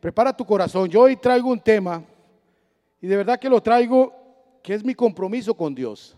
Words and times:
prepara 0.00 0.34
tu 0.34 0.44
corazón. 0.44 0.88
Yo 0.88 1.02
hoy 1.02 1.16
traigo 1.16 1.50
un 1.50 1.60
tema 1.60 2.02
y 3.00 3.06
de 3.06 3.16
verdad 3.16 3.38
que 3.38 3.48
lo 3.48 3.62
traigo 3.62 4.12
que 4.62 4.74
es 4.74 4.84
mi 4.84 4.94
compromiso 4.94 5.54
con 5.54 5.74
Dios. 5.74 6.16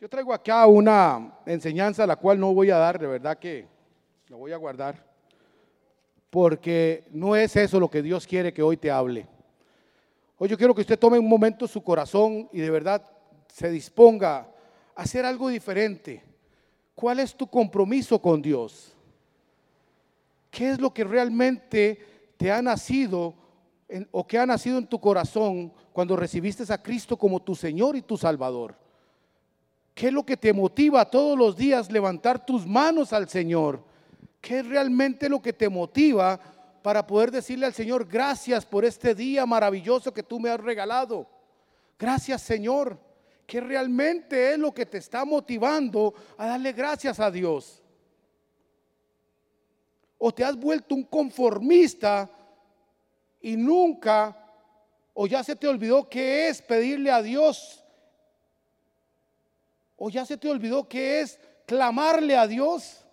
Yo 0.00 0.08
traigo 0.08 0.34
acá 0.34 0.66
una 0.66 1.38
enseñanza 1.46 2.06
la 2.06 2.16
cual 2.16 2.38
no 2.38 2.52
voy 2.52 2.70
a 2.70 2.76
dar, 2.76 2.98
de 2.98 3.06
verdad 3.06 3.38
que 3.38 3.66
lo 4.28 4.38
voy 4.38 4.52
a 4.52 4.56
guardar, 4.56 5.04
porque 6.28 7.04
no 7.10 7.34
es 7.36 7.56
eso 7.56 7.80
lo 7.80 7.88
que 7.88 8.02
Dios 8.02 8.26
quiere 8.26 8.52
que 8.52 8.62
hoy 8.62 8.76
te 8.76 8.90
hable. 8.90 9.26
Hoy 10.36 10.48
yo 10.48 10.58
quiero 10.58 10.74
que 10.74 10.80
usted 10.80 10.98
tome 10.98 11.18
un 11.18 11.28
momento 11.28 11.66
su 11.66 11.82
corazón 11.82 12.48
y 12.52 12.60
de 12.60 12.70
verdad 12.70 13.02
se 13.48 13.70
disponga 13.70 14.38
a 14.94 15.02
hacer 15.02 15.24
algo 15.24 15.48
diferente. 15.48 16.22
¿Cuál 16.94 17.20
es 17.20 17.34
tu 17.34 17.46
compromiso 17.46 18.20
con 18.20 18.42
Dios? 18.42 18.92
¿Qué 20.50 20.70
es 20.70 20.80
lo 20.80 20.92
que 20.92 21.04
realmente 21.04 22.13
te 22.36 22.50
ha 22.50 22.60
nacido 22.62 23.34
o 24.10 24.26
que 24.26 24.38
ha 24.38 24.46
nacido 24.46 24.78
en 24.78 24.86
tu 24.86 25.00
corazón 25.00 25.72
cuando 25.92 26.16
recibiste 26.16 26.64
a 26.72 26.82
Cristo 26.82 27.16
como 27.16 27.40
tu 27.40 27.54
Señor 27.54 27.96
y 27.96 28.02
tu 28.02 28.16
Salvador? 28.16 28.76
¿Qué 29.94 30.08
es 30.08 30.12
lo 30.12 30.24
que 30.24 30.36
te 30.36 30.52
motiva 30.52 31.08
todos 31.08 31.38
los 31.38 31.56
días 31.56 31.90
levantar 31.90 32.44
tus 32.44 32.66
manos 32.66 33.12
al 33.12 33.28
Señor? 33.28 33.84
¿Qué 34.40 34.58
es 34.58 34.66
realmente 34.66 35.28
lo 35.28 35.40
que 35.40 35.52
te 35.52 35.68
motiva 35.68 36.40
para 36.82 37.06
poder 37.06 37.30
decirle 37.30 37.66
al 37.66 37.72
Señor, 37.72 38.06
gracias 38.06 38.66
por 38.66 38.84
este 38.84 39.14
día 39.14 39.46
maravilloso 39.46 40.12
que 40.12 40.22
tú 40.22 40.40
me 40.40 40.50
has 40.50 40.60
regalado? 40.60 41.28
Gracias 41.96 42.42
Señor, 42.42 42.98
que 43.46 43.60
realmente 43.60 44.52
es 44.52 44.58
lo 44.58 44.74
que 44.74 44.84
te 44.84 44.98
está 44.98 45.24
motivando 45.24 46.12
a 46.36 46.48
darle 46.48 46.72
gracias 46.72 47.20
a 47.20 47.30
Dios. 47.30 47.83
O 50.18 50.32
te 50.32 50.44
has 50.44 50.56
vuelto 50.56 50.94
un 50.94 51.04
conformista 51.04 52.30
y 53.40 53.56
nunca, 53.56 54.36
o 55.12 55.26
ya 55.26 55.44
se 55.44 55.56
te 55.56 55.68
olvidó 55.68 56.08
qué 56.08 56.48
es 56.48 56.62
pedirle 56.62 57.10
a 57.10 57.22
Dios 57.22 57.84
¿O 59.96 60.10
ya 60.10 60.26
se 60.26 60.36
te 60.36 60.48
olvidó 60.48 60.88
qué 60.88 61.20
es 61.20 61.38
clamarle 61.66 62.36
a 62.36 62.46
Dios? 62.46 63.04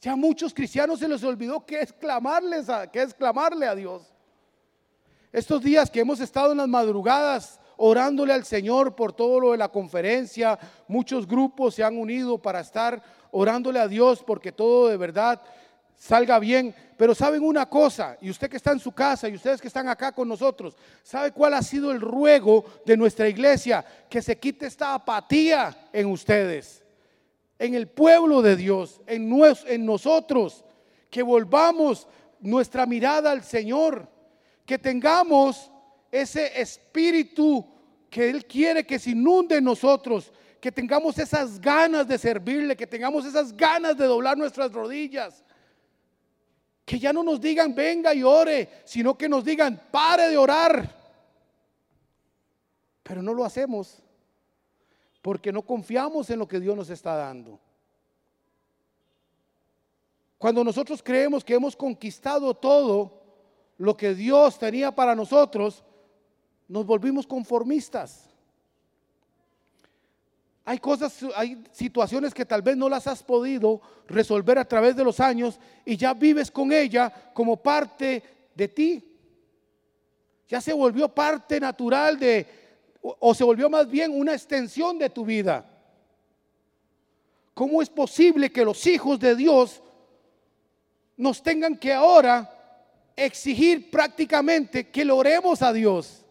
Ya 0.00 0.12
a 0.12 0.16
muchos 0.16 0.52
cristianos 0.52 0.98
se 0.98 1.08
les 1.08 1.22
olvidó 1.22 1.64
qué 1.64 1.80
es 1.80 1.92
clamarles 1.92 2.68
a, 2.68 2.90
qué 2.90 3.02
es 3.02 3.14
clamarle 3.14 3.66
a 3.66 3.74
Dios. 3.74 4.02
Estos 5.32 5.62
días 5.62 5.90
que 5.90 6.00
hemos 6.00 6.20
estado 6.20 6.52
en 6.52 6.58
las 6.58 6.68
madrugadas 6.68 7.60
orándole 7.82 8.34
al 8.34 8.44
Señor 8.44 8.94
por 8.94 9.14
todo 9.14 9.40
lo 9.40 9.52
de 9.52 9.58
la 9.58 9.68
conferencia, 9.68 10.58
muchos 10.86 11.26
grupos 11.26 11.74
se 11.74 11.82
han 11.82 11.96
unido 11.96 12.36
para 12.36 12.60
estar 12.60 13.02
orándole 13.30 13.78
a 13.78 13.88
Dios 13.88 14.22
porque 14.22 14.52
todo 14.52 14.88
de 14.88 14.98
verdad 14.98 15.40
salga 15.96 16.38
bien. 16.38 16.74
Pero 16.98 17.14
saben 17.14 17.42
una 17.42 17.64
cosa, 17.64 18.18
y 18.20 18.28
usted 18.28 18.50
que 18.50 18.58
está 18.58 18.72
en 18.72 18.80
su 18.80 18.92
casa 18.92 19.30
y 19.30 19.34
ustedes 19.34 19.62
que 19.62 19.68
están 19.68 19.88
acá 19.88 20.12
con 20.12 20.28
nosotros, 20.28 20.76
¿sabe 21.02 21.32
cuál 21.32 21.54
ha 21.54 21.62
sido 21.62 21.90
el 21.90 22.02
ruego 22.02 22.66
de 22.84 22.98
nuestra 22.98 23.26
iglesia? 23.26 23.82
Que 24.10 24.20
se 24.20 24.38
quite 24.38 24.66
esta 24.66 24.92
apatía 24.92 25.88
en 25.90 26.08
ustedes, 26.08 26.84
en 27.58 27.74
el 27.74 27.88
pueblo 27.88 28.42
de 28.42 28.56
Dios, 28.56 29.00
en, 29.06 29.32
en 29.66 29.86
nosotros, 29.86 30.66
que 31.08 31.22
volvamos 31.22 32.06
nuestra 32.40 32.84
mirada 32.84 33.30
al 33.30 33.42
Señor, 33.42 34.06
que 34.66 34.78
tengamos 34.78 35.70
ese 36.10 36.60
espíritu 36.60 37.66
que 38.08 38.30
Él 38.30 38.44
quiere 38.46 38.84
que 38.84 38.98
se 38.98 39.10
inunde 39.10 39.56
en 39.56 39.64
nosotros, 39.64 40.32
que 40.60 40.72
tengamos 40.72 41.18
esas 41.18 41.60
ganas 41.60 42.06
de 42.06 42.18
servirle, 42.18 42.76
que 42.76 42.86
tengamos 42.86 43.24
esas 43.24 43.56
ganas 43.56 43.96
de 43.96 44.06
doblar 44.06 44.36
nuestras 44.36 44.72
rodillas 44.72 45.44
que 46.90 46.98
ya 46.98 47.12
no 47.12 47.22
nos 47.22 47.40
digan 47.40 47.72
venga 47.72 48.12
y 48.12 48.24
ore, 48.24 48.82
sino 48.84 49.16
que 49.16 49.28
nos 49.28 49.44
digan 49.44 49.80
pare 49.92 50.28
de 50.28 50.36
orar. 50.36 50.92
Pero 53.04 53.22
no 53.22 53.32
lo 53.32 53.44
hacemos 53.44 54.02
porque 55.22 55.52
no 55.52 55.62
confiamos 55.62 56.30
en 56.30 56.40
lo 56.40 56.48
que 56.48 56.58
Dios 56.58 56.76
nos 56.76 56.90
está 56.90 57.14
dando. 57.14 57.60
Cuando 60.36 60.64
nosotros 60.64 61.00
creemos 61.00 61.44
que 61.44 61.54
hemos 61.54 61.76
conquistado 61.76 62.54
todo 62.54 63.22
lo 63.78 63.96
que 63.96 64.12
Dios 64.12 64.58
tenía 64.58 64.90
para 64.90 65.14
nosotros, 65.14 65.84
nos 66.70 66.86
volvimos 66.86 67.26
conformistas. 67.26 68.30
Hay 70.64 70.78
cosas, 70.78 71.18
hay 71.34 71.64
situaciones 71.72 72.32
que 72.32 72.46
tal 72.46 72.62
vez 72.62 72.76
no 72.76 72.88
las 72.88 73.08
has 73.08 73.24
podido 73.24 73.80
resolver 74.06 74.56
a 74.56 74.64
través 74.64 74.94
de 74.94 75.02
los 75.02 75.18
años 75.18 75.58
y 75.84 75.96
ya 75.96 76.14
vives 76.14 76.48
con 76.48 76.70
ella 76.70 77.12
como 77.34 77.56
parte 77.56 78.22
de 78.54 78.68
ti. 78.68 79.04
Ya 80.46 80.60
se 80.60 80.72
volvió 80.72 81.08
parte 81.08 81.58
natural 81.58 82.20
de, 82.20 82.46
o, 83.02 83.34
se 83.34 83.42
volvió 83.42 83.68
más 83.68 83.90
bien 83.90 84.12
una 84.16 84.32
extensión 84.32 84.96
de 84.96 85.10
tu 85.10 85.24
vida. 85.24 85.68
¿Cómo 87.52 87.82
es 87.82 87.90
posible 87.90 88.52
que 88.52 88.64
los 88.64 88.86
hijos 88.86 89.18
de 89.18 89.34
Dios 89.34 89.82
nos 91.16 91.42
tengan 91.42 91.76
que 91.76 91.92
ahora 91.92 92.48
exigir 93.16 93.90
prácticamente 93.90 94.88
que 94.88 95.04
le 95.04 95.10
oremos 95.10 95.62
a 95.62 95.72
Dios? 95.72 96.24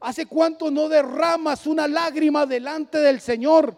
¿Hace 0.00 0.26
cuánto 0.26 0.70
no 0.70 0.88
derramas 0.88 1.66
una 1.66 1.88
lágrima 1.88 2.46
delante 2.46 2.98
del 2.98 3.20
Señor? 3.20 3.76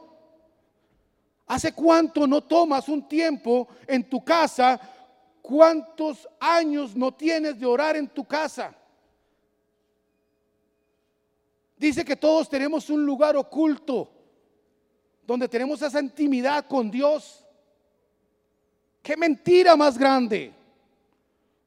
¿Hace 1.47 1.73
cuánto 1.73 2.27
no 2.27 2.43
tomas 2.43 2.89
un 2.89 3.09
tiempo 3.09 3.69
en 3.87 4.09
tu 4.09 4.23
casa? 4.23 4.79
¿Cuántos 5.41 6.29
años 6.39 6.95
no 6.95 7.13
tienes 7.13 7.59
de 7.59 7.67
orar 7.67 7.97
en 7.97 8.09
tu 8.09 8.25
casa? 8.25 8.75
Dice 11.77 12.05
que 12.05 12.15
todos 12.15 12.49
tenemos 12.49 12.91
un 12.91 13.05
lugar 13.07 13.37
oculto 13.37 14.11
donde 15.27 15.49
tenemos 15.49 15.81
esa 15.81 16.01
intimidad 16.01 16.67
con 16.67 16.91
Dios. 16.91 17.45
Qué 19.03 19.17
mentira 19.17 19.75
más 19.77 19.97
grande. 19.97 20.53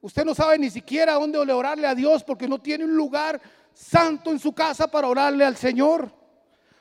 Usted 0.02 0.24
no 0.24 0.36
sabe 0.36 0.60
ni 0.60 0.70
siquiera 0.70 1.14
dónde 1.14 1.40
orarle 1.40 1.88
a 1.88 1.96
Dios 1.96 2.24
porque 2.24 2.48
no 2.48 2.60
tiene 2.60 2.86
un 2.86 2.96
lugar 2.96 3.42
santo 3.74 4.32
en 4.32 4.40
su 4.40 4.54
casa 4.54 4.88
para 4.88 5.08
orarle 5.08 5.46
al 5.46 5.58
Señor. 5.58 6.12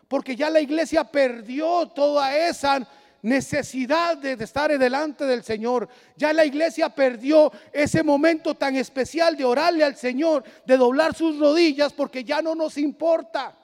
Porque 0.09 0.37
ya 0.37 0.51
la 0.51 0.61
iglesia 0.61 1.05
perdió 1.05 1.89
toda 1.89 2.37
esa 2.37 2.87
necesidad 3.23 4.17
de 4.17 4.33
estar 4.33 4.77
delante 4.77 5.25
del 5.25 5.43
Señor. 5.43 5.89
Ya 6.17 6.33
la 6.33 6.45
iglesia 6.45 6.89
perdió 6.89 7.53
ese 7.73 8.03
momento 8.03 8.55
tan 8.55 8.77
especial 8.77 9.37
de 9.37 9.45
orarle 9.45 9.85
al 9.85 9.97
Señor, 9.97 10.45
de 10.67 10.77
doblar 10.77 11.15
sus 11.15 11.39
rodillas, 11.39 11.93
porque 11.93 12.25
ya 12.25 12.43
no 12.43 12.55
nos 12.55 12.77
importa. 12.77 13.57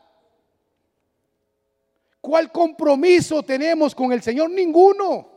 ¿Cuál 2.21 2.51
compromiso 2.51 3.43
tenemos 3.43 3.95
con 3.95 4.13
el 4.13 4.23
Señor? 4.23 4.51
Ninguno. 4.51 5.29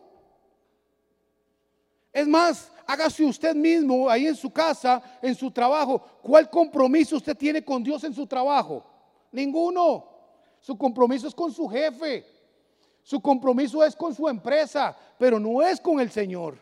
Es 2.13 2.27
más, 2.27 2.71
hágase 2.91 3.23
usted 3.23 3.55
mismo 3.55 4.09
ahí 4.09 4.27
en 4.27 4.35
su 4.35 4.51
casa, 4.51 5.01
en 5.21 5.33
su 5.33 5.49
trabajo. 5.49 6.01
¿Cuál 6.21 6.49
compromiso 6.49 7.15
usted 7.15 7.37
tiene 7.37 7.63
con 7.63 7.81
Dios 7.81 8.03
en 8.03 8.13
su 8.13 8.27
trabajo? 8.27 8.83
Ninguno. 9.31 10.05
Su 10.59 10.77
compromiso 10.77 11.27
es 11.27 11.33
con 11.33 11.51
su 11.53 11.67
jefe. 11.69 12.25
Su 13.01 13.21
compromiso 13.21 13.83
es 13.83 13.95
con 13.95 14.13
su 14.13 14.27
empresa, 14.27 14.95
pero 15.17 15.39
no 15.39 15.61
es 15.61 15.79
con 15.79 15.99
el 15.99 16.11
Señor. 16.11 16.57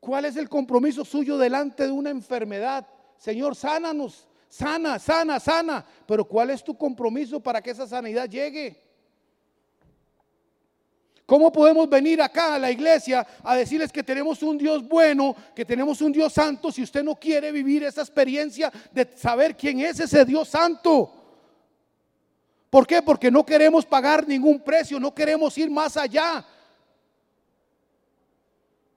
¿Cuál 0.00 0.24
es 0.24 0.36
el 0.36 0.48
compromiso 0.48 1.04
suyo 1.04 1.38
delante 1.38 1.84
de 1.84 1.92
una 1.92 2.10
enfermedad? 2.10 2.86
Señor, 3.16 3.54
sánanos, 3.54 4.26
sana, 4.48 4.98
sana, 4.98 5.38
sana. 5.38 5.86
Pero 6.06 6.24
¿cuál 6.24 6.50
es 6.50 6.64
tu 6.64 6.76
compromiso 6.76 7.40
para 7.40 7.62
que 7.62 7.70
esa 7.70 7.86
sanidad 7.86 8.28
llegue? 8.28 8.91
¿Cómo 11.26 11.52
podemos 11.52 11.88
venir 11.88 12.20
acá 12.20 12.54
a 12.54 12.58
la 12.58 12.70
iglesia 12.70 13.26
a 13.42 13.56
decirles 13.56 13.92
que 13.92 14.02
tenemos 14.02 14.42
un 14.42 14.58
Dios 14.58 14.86
bueno, 14.86 15.34
que 15.54 15.64
tenemos 15.64 16.00
un 16.00 16.12
Dios 16.12 16.32
santo, 16.32 16.72
si 16.72 16.82
usted 16.82 17.02
no 17.02 17.14
quiere 17.14 17.52
vivir 17.52 17.84
esa 17.84 18.02
experiencia 18.02 18.72
de 18.90 19.08
saber 19.16 19.56
quién 19.56 19.80
es 19.80 20.00
ese 20.00 20.24
Dios 20.24 20.48
santo? 20.48 21.22
¿Por 22.68 22.86
qué? 22.86 23.02
Porque 23.02 23.30
no 23.30 23.44
queremos 23.44 23.84
pagar 23.86 24.26
ningún 24.26 24.60
precio, 24.60 24.98
no 24.98 25.14
queremos 25.14 25.56
ir 25.58 25.70
más 25.70 25.96
allá. 25.96 26.44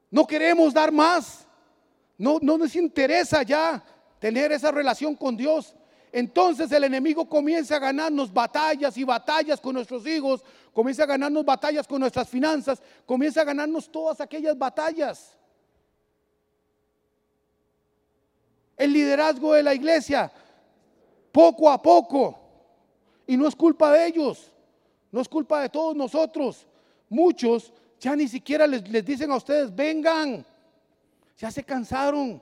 No 0.09 0.25
queremos 0.25 0.73
dar 0.73 0.91
más. 0.91 1.45
No, 2.17 2.39
no 2.41 2.57
nos 2.57 2.75
interesa 2.75 3.43
ya 3.43 3.83
tener 4.17 4.51
esa 4.53 4.71
relación 4.71 5.13
con 5.13 5.35
Dios. 5.35 5.75
Entonces 6.13 6.71
el 6.71 6.85
enemigo 6.85 7.27
comienza 7.27 7.75
a 7.75 7.79
ganarnos 7.79 8.31
batallas 8.31 8.95
y 8.97 9.03
batallas 9.03 9.59
con 9.59 9.75
nuestros 9.75 10.07
hijos, 10.07 10.41
comienza 10.75 11.03
a 11.03 11.05
ganarnos 11.05 11.45
batallas 11.45 11.87
con 11.87 12.01
nuestras 12.01 12.27
finanzas, 12.27 12.83
comienza 13.05 13.39
a 13.39 13.45
ganarnos 13.45 13.89
todas 13.89 14.19
aquellas 14.19 14.57
batallas. 14.57 15.37
El 18.75 18.91
liderazgo 18.91 19.53
de 19.53 19.63
la 19.63 19.73
iglesia, 19.73 20.29
poco 21.31 21.71
a 21.71 21.81
poco, 21.81 22.37
y 23.25 23.37
no 23.37 23.47
es 23.47 23.55
culpa 23.55 23.93
de 23.93 24.05
ellos, 24.05 24.51
no 25.13 25.21
es 25.21 25.29
culpa 25.29 25.61
de 25.61 25.69
todos 25.69 25.95
nosotros. 25.95 26.67
Muchos 27.07 27.71
ya 27.97 28.13
ni 28.13 28.27
siquiera 28.27 28.67
les, 28.67 28.85
les 28.89 29.05
dicen 29.05 29.31
a 29.31 29.37
ustedes, 29.37 29.73
vengan, 29.73 30.45
Ya 31.37 31.51
se 31.51 31.63
cansaron. 31.63 32.41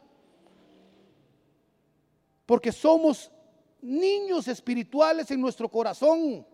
Porque 2.47 2.71
somos 2.71 3.29
niños 3.79 4.47
espirituales 4.47 5.29
en 5.29 5.39
nuestro 5.39 5.69
corazón. 5.69 6.47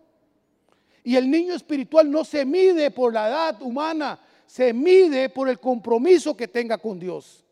Y 1.04 1.16
el 1.16 1.30
niño 1.30 1.54
espiritual 1.54 2.10
no 2.10 2.24
se 2.24 2.44
mide 2.44 2.90
por 2.90 3.12
la 3.12 3.28
edad 3.28 3.62
humana, 3.62 4.18
se 4.46 4.72
mide 4.72 5.28
por 5.28 5.48
el 5.48 5.58
compromiso 5.58 6.36
que 6.36 6.48
tenga 6.48 6.78
con 6.78 6.98
Dios. 6.98 7.44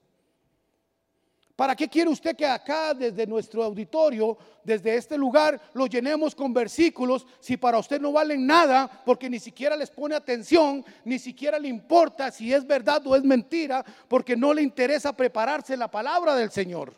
¿Para 1.59 1.75
qué 1.75 1.89
quiere 1.89 2.09
usted 2.09 2.37
que 2.37 2.47
acá 2.47 2.95
desde 2.95 3.27
nuestro 3.27 3.65
auditorio, 3.65 4.39
desde 4.63 4.95
este 4.95 5.19
lugar, 5.19 5.61
lo 5.75 5.87
llenemos 5.87 6.33
con 6.33 6.55
versículos 6.55 7.27
si 7.41 7.57
para 7.57 7.81
usted 7.81 8.01
no 8.01 8.13
valen 8.13 8.47
nada 8.47 8.89
porque 9.05 9.29
ni 9.29 9.41
siquiera 9.41 9.75
les 9.75 9.91
pone 9.91 10.15
atención, 10.15 10.85
ni 11.05 11.19
siquiera 11.19 11.59
le 11.59 11.67
importa 11.67 12.31
si 12.31 12.55
es 12.55 12.65
verdad 12.65 13.05
o 13.09 13.17
es 13.17 13.25
mentira, 13.25 13.85
porque 14.07 14.37
no 14.37 14.55
le 14.55 14.63
interesa 14.63 15.13
prepararse 15.13 15.77
la 15.77 15.91
palabra 15.91 16.37
del 16.37 16.53
Señor? 16.53 16.95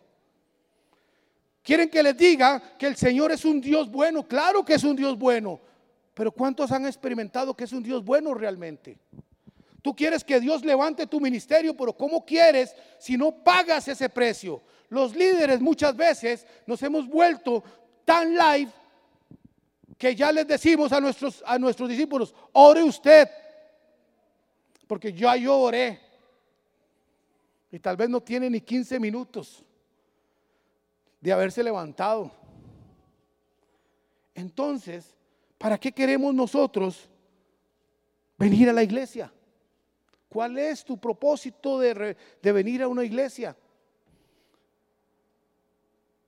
Quieren 1.62 1.88
que 1.88 2.02
les 2.02 2.18
diga 2.18 2.60
que 2.78 2.86
el 2.86 2.96
Señor 2.96 3.32
es 3.32 3.46
un 3.46 3.62
Dios 3.62 3.90
bueno, 3.90 4.28
claro 4.28 4.62
que 4.62 4.74
es 4.74 4.84
un 4.84 4.94
Dios 4.94 5.18
bueno, 5.18 5.58
pero 6.20 6.32
¿cuántos 6.32 6.70
han 6.70 6.84
experimentado 6.84 7.56
que 7.56 7.64
es 7.64 7.72
un 7.72 7.82
Dios 7.82 8.04
bueno 8.04 8.34
realmente? 8.34 8.98
Tú 9.80 9.96
quieres 9.96 10.22
que 10.22 10.38
Dios 10.38 10.62
levante 10.62 11.06
tu 11.06 11.18
ministerio, 11.18 11.74
pero 11.74 11.94
¿cómo 11.94 12.26
quieres 12.26 12.76
si 12.98 13.16
no 13.16 13.42
pagas 13.42 13.88
ese 13.88 14.06
precio? 14.10 14.60
Los 14.90 15.16
líderes 15.16 15.62
muchas 15.62 15.96
veces 15.96 16.46
nos 16.66 16.82
hemos 16.82 17.08
vuelto 17.08 17.64
tan 18.04 18.34
live 18.34 18.70
que 19.96 20.14
ya 20.14 20.30
les 20.30 20.46
decimos 20.46 20.92
a 20.92 21.00
nuestros, 21.00 21.42
a 21.46 21.58
nuestros 21.58 21.88
discípulos, 21.88 22.34
ore 22.52 22.82
usted, 22.82 23.26
porque 24.86 25.14
yo 25.14 25.34
yo 25.36 25.58
oré. 25.58 25.98
Y 27.72 27.78
tal 27.78 27.96
vez 27.96 28.10
no 28.10 28.20
tiene 28.20 28.50
ni 28.50 28.60
15 28.60 29.00
minutos 29.00 29.64
de 31.18 31.32
haberse 31.32 31.62
levantado. 31.62 32.30
Entonces, 34.34 35.16
¿para 35.60 35.76
qué 35.76 35.92
queremos 35.92 36.34
nosotros 36.34 37.10
venir 38.38 38.70
a 38.70 38.72
la 38.72 38.82
iglesia? 38.82 39.30
¿Cuál 40.26 40.56
es 40.56 40.82
tu 40.82 40.98
propósito 40.98 41.78
de, 41.78 42.16
venir 42.42 42.82
a 42.82 42.88
una 42.88 43.04
iglesia? 43.04 43.54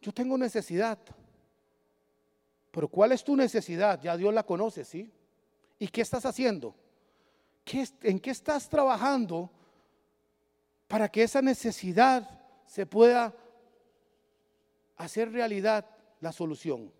Yo 0.02 0.12
tengo 0.12 0.36
necesidad. 0.36 0.98
Pero 2.70 2.88
¿cuál 2.88 3.12
es 3.12 3.24
tu 3.24 3.34
necesidad? 3.34 4.02
Ya 4.02 4.18
Dios 4.18 4.34
la 4.34 4.42
conoce, 4.42 4.84
¿sí? 4.84 5.10
¿Y 5.78 5.88
qué 5.88 6.02
estás 6.02 6.26
haciendo? 6.26 6.74
¿En 8.02 8.20
qué 8.20 8.30
estás 8.32 8.68
trabajando 8.68 9.50
para 10.88 11.08
que 11.08 11.22
esa 11.22 11.40
necesidad 11.40 12.28
se 12.66 12.84
pueda 12.84 13.34
hacer 14.98 15.32
realidad 15.32 15.86
la 16.20 16.32
solución? 16.32 16.92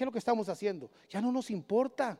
¿Qué 0.00 0.04
es 0.04 0.06
lo 0.06 0.12
que 0.12 0.18
estamos 0.18 0.48
haciendo? 0.48 0.90
Ya 1.10 1.20
no 1.20 1.30
nos 1.30 1.50
importa. 1.50 2.18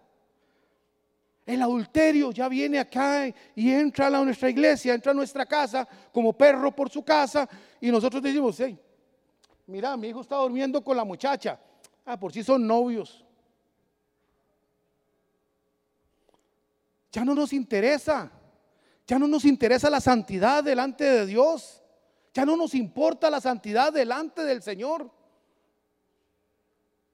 El 1.46 1.62
adulterio 1.62 2.30
ya 2.30 2.46
viene 2.46 2.78
acá 2.78 3.26
y 3.54 3.70
entra 3.70 4.08
a 4.08 4.10
nuestra 4.22 4.50
iglesia, 4.50 4.92
entra 4.92 5.12
a 5.12 5.14
nuestra 5.14 5.46
casa 5.46 5.88
como 6.12 6.34
perro 6.34 6.76
por 6.76 6.90
su 6.90 7.02
casa 7.02 7.48
y 7.80 7.90
nosotros 7.90 8.22
decimos, 8.22 8.60
hey, 8.60 8.78
mira, 9.66 9.96
mi 9.96 10.08
hijo 10.08 10.20
está 10.20 10.36
durmiendo 10.36 10.84
con 10.84 10.94
la 10.94 11.04
muchacha. 11.04 11.58
Ah, 12.04 12.20
por 12.20 12.34
si 12.34 12.44
son 12.44 12.66
novios. 12.66 13.24
Ya 17.10 17.24
no 17.24 17.34
nos 17.34 17.54
interesa. 17.54 18.30
Ya 19.06 19.18
no 19.18 19.26
nos 19.26 19.46
interesa 19.46 19.88
la 19.88 20.02
santidad 20.02 20.62
delante 20.62 21.04
de 21.04 21.24
Dios. 21.24 21.82
Ya 22.34 22.44
no 22.44 22.58
nos 22.58 22.74
importa 22.74 23.30
la 23.30 23.40
santidad 23.40 23.90
delante 23.90 24.44
del 24.44 24.60
Señor. 24.60 25.10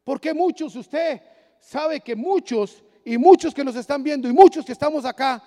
Porque 0.07 0.33
muchos, 0.33 0.77
usted 0.77 1.21
sabe 1.59 2.01
que 2.01 2.15
muchos 2.15 2.85
y 3.05 3.19
muchos 3.19 3.53
que 3.53 3.65
nos 3.65 3.75
están 3.75 4.05
viendo 4.05 4.29
y 4.29 4.33
muchos 4.33 4.65
que 4.65 4.71
estamos 4.71 5.05
acá, 5.05 5.43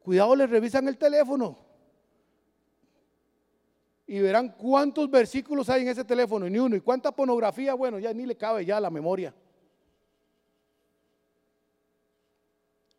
cuidado, 0.00 0.36
les 0.36 0.48
revisan 0.48 0.86
el 0.86 0.96
teléfono. 0.96 1.58
Y 4.06 4.20
verán 4.20 4.54
cuántos 4.56 5.10
versículos 5.10 5.68
hay 5.68 5.82
en 5.82 5.88
ese 5.88 6.04
teléfono, 6.04 6.48
ni 6.48 6.56
uno. 6.56 6.76
Y 6.76 6.80
cuánta 6.80 7.10
pornografía, 7.10 7.74
bueno, 7.74 7.98
ya 7.98 8.14
ni 8.14 8.26
le 8.26 8.36
cabe 8.36 8.64
ya 8.64 8.78
la 8.78 8.90
memoria. 8.90 9.34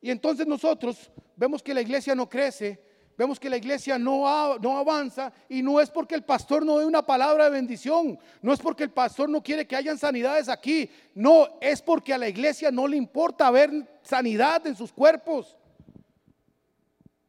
Y 0.02 0.12
entonces 0.12 0.46
nosotros 0.46 1.10
vemos 1.38 1.64
que 1.64 1.74
la 1.74 1.80
iglesia 1.80 2.14
no 2.16 2.28
crece 2.28 2.84
vemos 3.20 3.38
que 3.38 3.50
la 3.50 3.58
iglesia 3.58 4.00
no, 4.00 4.58
no 4.60 4.78
avanza 4.78 5.34
y 5.50 5.62
no 5.62 5.82
es 5.82 5.90
porque 5.90 6.16
el 6.16 6.24
pastor 6.24 6.66
no 6.66 6.78
dé 6.78 6.86
una 6.86 7.06
palabra 7.06 7.44
de 7.44 7.50
bendición, 7.50 8.18
no 8.42 8.54
es 8.54 8.60
porque 8.62 8.84
el 8.84 8.92
pastor 8.92 9.28
no 9.28 9.44
quiere 9.44 9.68
que 9.68 9.76
hayan 9.76 9.98
sanidades 9.98 10.48
aquí, 10.48 10.90
no, 11.16 11.50
es 11.60 11.82
porque 11.82 12.14
a 12.14 12.18
la 12.18 12.30
iglesia 12.30 12.72
no 12.72 12.88
le 12.88 12.96
importa 12.96 13.52
ver 13.52 14.00
sanidad 14.04 14.66
en 14.68 14.74
sus 14.74 14.94
cuerpos. 14.94 15.58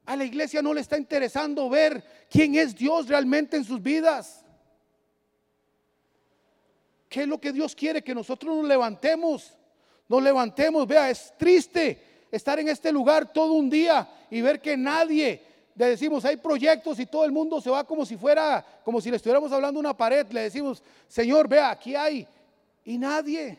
A 0.07 0.15
la 0.15 0.25
iglesia 0.25 0.63
no 0.63 0.73
le 0.73 0.81
está 0.81 0.97
interesando 0.97 1.69
ver 1.69 2.05
quién 2.31 2.55
es 2.55 2.77
Dios 2.77 3.09
realmente 3.09 3.57
en 3.57 3.65
sus 3.65 3.83
vidas. 3.83 4.45
¿Qué 7.09 7.23
es 7.23 7.29
lo 7.29 7.41
que 7.41 7.51
Dios 7.51 7.75
quiere? 7.75 8.05
Que 8.05 8.15
nosotros 8.15 8.57
nos 8.59 8.67
levantemos, 8.67 9.57
nos 10.09 10.23
levantemos. 10.23 10.87
Vea, 10.87 11.11
es 11.11 11.35
triste 11.37 12.29
estar 12.31 12.61
en 12.61 12.69
este 12.69 12.93
lugar 12.93 13.33
todo 13.33 13.55
un 13.55 13.69
día 13.69 14.09
y 14.31 14.41
ver 14.41 14.61
que 14.61 14.77
nadie 14.77 15.50
le 15.75 15.87
decimos, 15.87 16.25
hay 16.25 16.37
proyectos 16.37 16.99
y 16.99 17.07
todo 17.07 17.25
el 17.25 17.33
mundo 17.33 17.61
se 17.61 17.71
va 17.71 17.85
como 17.85 18.05
si 18.05 18.17
fuera, 18.17 18.65
como 18.85 19.01
si 19.01 19.11
le 19.11 19.17
estuviéramos 19.17 19.53
hablando 19.53 19.81
una 19.81 19.97
pared. 19.97 20.27
Le 20.31 20.43
decimos, 20.43 20.83
Señor, 21.09 21.49
vea, 21.49 21.71
aquí 21.71 21.95
hay. 21.95 22.27
Y 22.85 22.99
nadie 22.99 23.59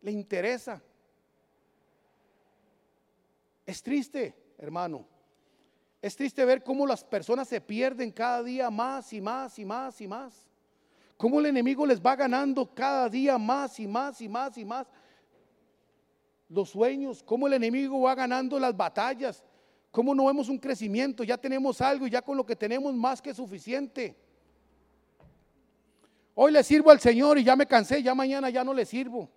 le 0.00 0.10
interesa. 0.10 0.82
Es 3.64 3.82
triste, 3.82 4.34
hermano. 4.58 5.06
Es 6.00 6.16
triste 6.16 6.44
ver 6.44 6.64
cómo 6.64 6.86
las 6.86 7.04
personas 7.04 7.46
se 7.46 7.60
pierden 7.60 8.10
cada 8.10 8.42
día 8.42 8.70
más 8.70 9.12
y 9.12 9.20
más 9.20 9.58
y 9.58 9.64
más 9.64 10.00
y 10.00 10.08
más. 10.08 10.34
Cómo 11.16 11.38
el 11.38 11.46
enemigo 11.46 11.86
les 11.86 12.00
va 12.00 12.16
ganando 12.16 12.74
cada 12.74 13.08
día 13.08 13.38
más 13.38 13.78
y 13.78 13.86
más 13.86 14.20
y 14.20 14.28
más 14.28 14.58
y 14.58 14.64
más 14.64 14.88
los 16.48 16.70
sueños. 16.70 17.22
Cómo 17.22 17.46
el 17.46 17.52
enemigo 17.52 18.00
va 18.00 18.16
ganando 18.16 18.58
las 18.58 18.76
batallas. 18.76 19.44
¿Cómo 19.92 20.14
no 20.14 20.24
vemos 20.24 20.48
un 20.48 20.58
crecimiento? 20.58 21.22
Ya 21.22 21.36
tenemos 21.36 21.82
algo 21.82 22.06
y 22.06 22.10
ya 22.10 22.22
con 22.22 22.34
lo 22.34 22.46
que 22.46 22.56
tenemos 22.56 22.94
más 22.94 23.20
que 23.20 23.34
suficiente. 23.34 24.16
Hoy 26.34 26.50
le 26.50 26.64
sirvo 26.64 26.90
al 26.90 26.98
Señor 26.98 27.38
y 27.38 27.44
ya 27.44 27.54
me 27.54 27.66
cansé, 27.66 28.02
ya 28.02 28.14
mañana 28.14 28.48
ya 28.48 28.64
no 28.64 28.72
le 28.72 28.86
sirvo. 28.86 29.28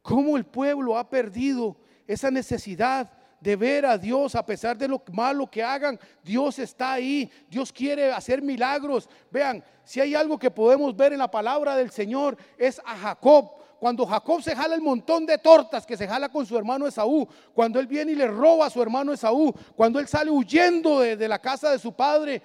¿Cómo 0.00 0.38
el 0.38 0.46
pueblo 0.46 0.96
ha 0.96 1.10
perdido 1.10 1.76
esa 2.06 2.30
necesidad 2.30 3.12
de 3.38 3.54
ver 3.54 3.84
a 3.84 3.98
Dios 3.98 4.34
a 4.34 4.46
pesar 4.46 4.78
de 4.78 4.88
lo 4.88 5.02
malo 5.12 5.46
que 5.46 5.62
hagan? 5.62 6.00
Dios 6.24 6.58
está 6.58 6.94
ahí, 6.94 7.30
Dios 7.50 7.70
quiere 7.70 8.10
hacer 8.10 8.40
milagros. 8.40 9.10
Vean, 9.30 9.62
si 9.84 10.00
hay 10.00 10.14
algo 10.14 10.38
que 10.38 10.50
podemos 10.50 10.96
ver 10.96 11.12
en 11.12 11.18
la 11.18 11.30
palabra 11.30 11.76
del 11.76 11.90
Señor 11.90 12.38
es 12.56 12.80
a 12.82 12.96
Jacob 12.96 13.61
cuando 13.82 14.06
Jacob 14.06 14.40
se 14.40 14.54
jala 14.54 14.76
el 14.76 14.80
montón 14.80 15.26
de 15.26 15.38
tortas 15.38 15.84
que 15.84 15.96
se 15.96 16.06
jala 16.06 16.28
con 16.28 16.46
su 16.46 16.56
hermano 16.56 16.86
Esaú, 16.86 17.26
cuando 17.52 17.80
él 17.80 17.88
viene 17.88 18.12
y 18.12 18.14
le 18.14 18.28
roba 18.28 18.66
a 18.66 18.70
su 18.70 18.80
hermano 18.80 19.12
Esaú, 19.12 19.52
cuando 19.74 19.98
él 19.98 20.06
sale 20.06 20.30
huyendo 20.30 21.00
de, 21.00 21.26
la 21.26 21.40
casa 21.40 21.72
de 21.72 21.80
su 21.80 21.92
padre, 21.92 22.40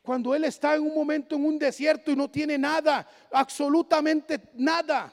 cuando 0.00 0.34
él 0.34 0.44
está 0.44 0.74
en 0.74 0.84
un 0.84 0.94
momento 0.94 1.36
en 1.36 1.44
un 1.44 1.58
desierto 1.58 2.10
y 2.10 2.16
no 2.16 2.30
tiene 2.30 2.56
nada, 2.56 3.06
absolutamente 3.30 4.40
nada. 4.54 5.12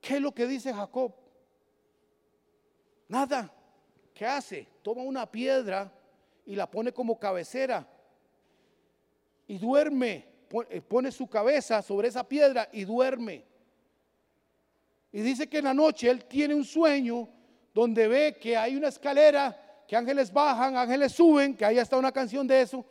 ¿Qué 0.00 0.14
es 0.14 0.20
lo 0.20 0.32
que 0.32 0.46
dice 0.46 0.72
Jacob? 0.72 1.12
Nada. 3.08 3.52
¿Qué 4.14 4.24
hace? 4.24 4.68
Toma 4.84 5.02
una 5.02 5.26
piedra 5.26 5.90
y 6.46 6.54
la 6.54 6.70
pone 6.70 6.92
como 6.92 7.18
cabecera 7.18 7.84
y 9.48 9.58
duerme 9.58 10.27
pone 10.88 11.12
su 11.12 11.26
cabeza 11.28 11.82
sobre 11.82 12.08
esa 12.08 12.26
piedra 12.26 12.68
y 12.72 12.84
duerme. 12.84 13.44
Y 15.12 15.20
dice 15.22 15.48
que 15.48 15.58
en 15.58 15.64
la 15.64 15.74
noche 15.74 16.10
él 16.10 16.24
tiene 16.24 16.54
un 16.54 16.64
sueño 16.64 17.28
donde 17.72 18.08
ve 18.08 18.36
que 18.40 18.56
hay 18.56 18.76
una 18.76 18.88
escalera, 18.88 19.84
que 19.86 19.96
ángeles 19.96 20.32
bajan, 20.32 20.76
ángeles 20.76 21.12
suben, 21.12 21.56
que 21.56 21.64
ahí 21.64 21.78
está 21.78 21.96
una 21.96 22.12
canción 22.12 22.46
de 22.46 22.62
eso, 22.62 22.84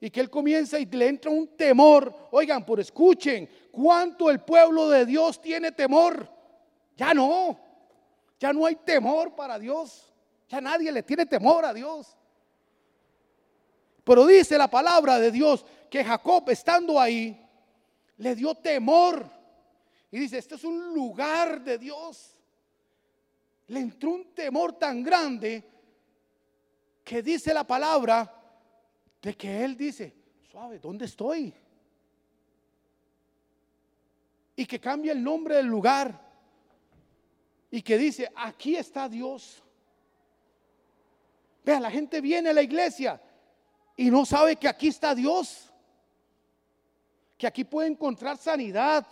y 0.00 0.10
que 0.10 0.20
él 0.20 0.28
comienza 0.28 0.78
y 0.78 0.86
le 0.86 1.08
entra 1.08 1.30
un 1.30 1.48
temor. 1.56 2.14
Oigan, 2.30 2.66
por 2.66 2.80
escuchen, 2.80 3.48
cuánto 3.70 4.30
el 4.30 4.40
pueblo 4.40 4.88
de 4.90 5.06
Dios 5.06 5.40
tiene 5.40 5.72
temor. 5.72 6.28
Ya 6.96 7.14
no, 7.14 7.58
ya 8.38 8.52
no 8.52 8.66
hay 8.66 8.76
temor 8.76 9.34
para 9.34 9.58
Dios. 9.58 10.12
Ya 10.48 10.60
nadie 10.60 10.92
le 10.92 11.02
tiene 11.02 11.24
temor 11.24 11.64
a 11.64 11.72
Dios. 11.72 12.16
Pero 14.04 14.26
dice 14.26 14.58
la 14.58 14.68
palabra 14.68 15.18
de 15.18 15.30
Dios 15.30 15.64
que 15.90 16.04
Jacob 16.04 16.48
estando 16.50 17.00
ahí 17.00 17.40
le 18.18 18.34
dio 18.34 18.54
temor. 18.54 19.26
Y 20.10 20.18
dice, 20.18 20.38
este 20.38 20.54
es 20.56 20.64
un 20.64 20.92
lugar 20.94 21.64
de 21.64 21.78
Dios. 21.78 22.36
Le 23.68 23.80
entró 23.80 24.10
un 24.10 24.34
temor 24.34 24.74
tan 24.74 25.02
grande 25.02 25.64
que 27.02 27.22
dice 27.22 27.52
la 27.54 27.66
palabra 27.66 28.30
de 29.20 29.34
que 29.34 29.64
Él 29.64 29.76
dice, 29.76 30.14
suave, 30.50 30.78
¿dónde 30.78 31.06
estoy? 31.06 31.52
Y 34.56 34.66
que 34.66 34.78
cambia 34.78 35.12
el 35.12 35.24
nombre 35.24 35.56
del 35.56 35.66
lugar. 35.66 36.22
Y 37.70 37.82
que 37.82 37.98
dice, 37.98 38.30
aquí 38.36 38.76
está 38.76 39.08
Dios. 39.08 39.62
Vea, 41.64 41.80
la 41.80 41.90
gente 41.90 42.20
viene 42.20 42.50
a 42.50 42.52
la 42.52 42.62
iglesia 42.62 43.20
y 43.96 44.10
no 44.10 44.24
sabe 44.24 44.56
que 44.56 44.68
aquí 44.68 44.88
está 44.88 45.14
Dios. 45.14 45.72
Que 47.36 47.46
aquí 47.46 47.64
puede 47.64 47.88
encontrar 47.88 48.36
sanidad. 48.36 49.06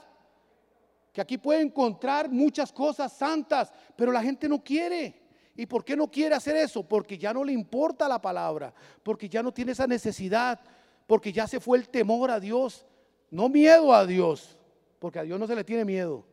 Que 1.12 1.20
aquí 1.20 1.38
puede 1.38 1.60
encontrar 1.60 2.30
muchas 2.30 2.72
cosas 2.72 3.12
santas. 3.12 3.72
Pero 3.96 4.12
la 4.12 4.22
gente 4.22 4.48
no 4.48 4.62
quiere. 4.62 5.20
¿Y 5.54 5.66
por 5.66 5.84
qué 5.84 5.96
no 5.96 6.10
quiere 6.10 6.34
hacer 6.34 6.56
eso? 6.56 6.82
Porque 6.82 7.18
ya 7.18 7.32
no 7.32 7.44
le 7.44 7.52
importa 7.52 8.08
la 8.08 8.20
palabra. 8.20 8.72
Porque 9.02 9.28
ya 9.28 9.42
no 9.42 9.52
tiene 9.52 9.72
esa 9.72 9.86
necesidad. 9.86 10.60
Porque 11.06 11.32
ya 11.32 11.46
se 11.46 11.60
fue 11.60 11.78
el 11.78 11.88
temor 11.88 12.30
a 12.30 12.40
Dios. 12.40 12.86
No 13.30 13.48
miedo 13.48 13.92
a 13.92 14.06
Dios. 14.06 14.58
Porque 14.98 15.18
a 15.18 15.22
Dios 15.22 15.38
no 15.38 15.46
se 15.46 15.54
le 15.54 15.64
tiene 15.64 15.84
miedo. 15.84 16.24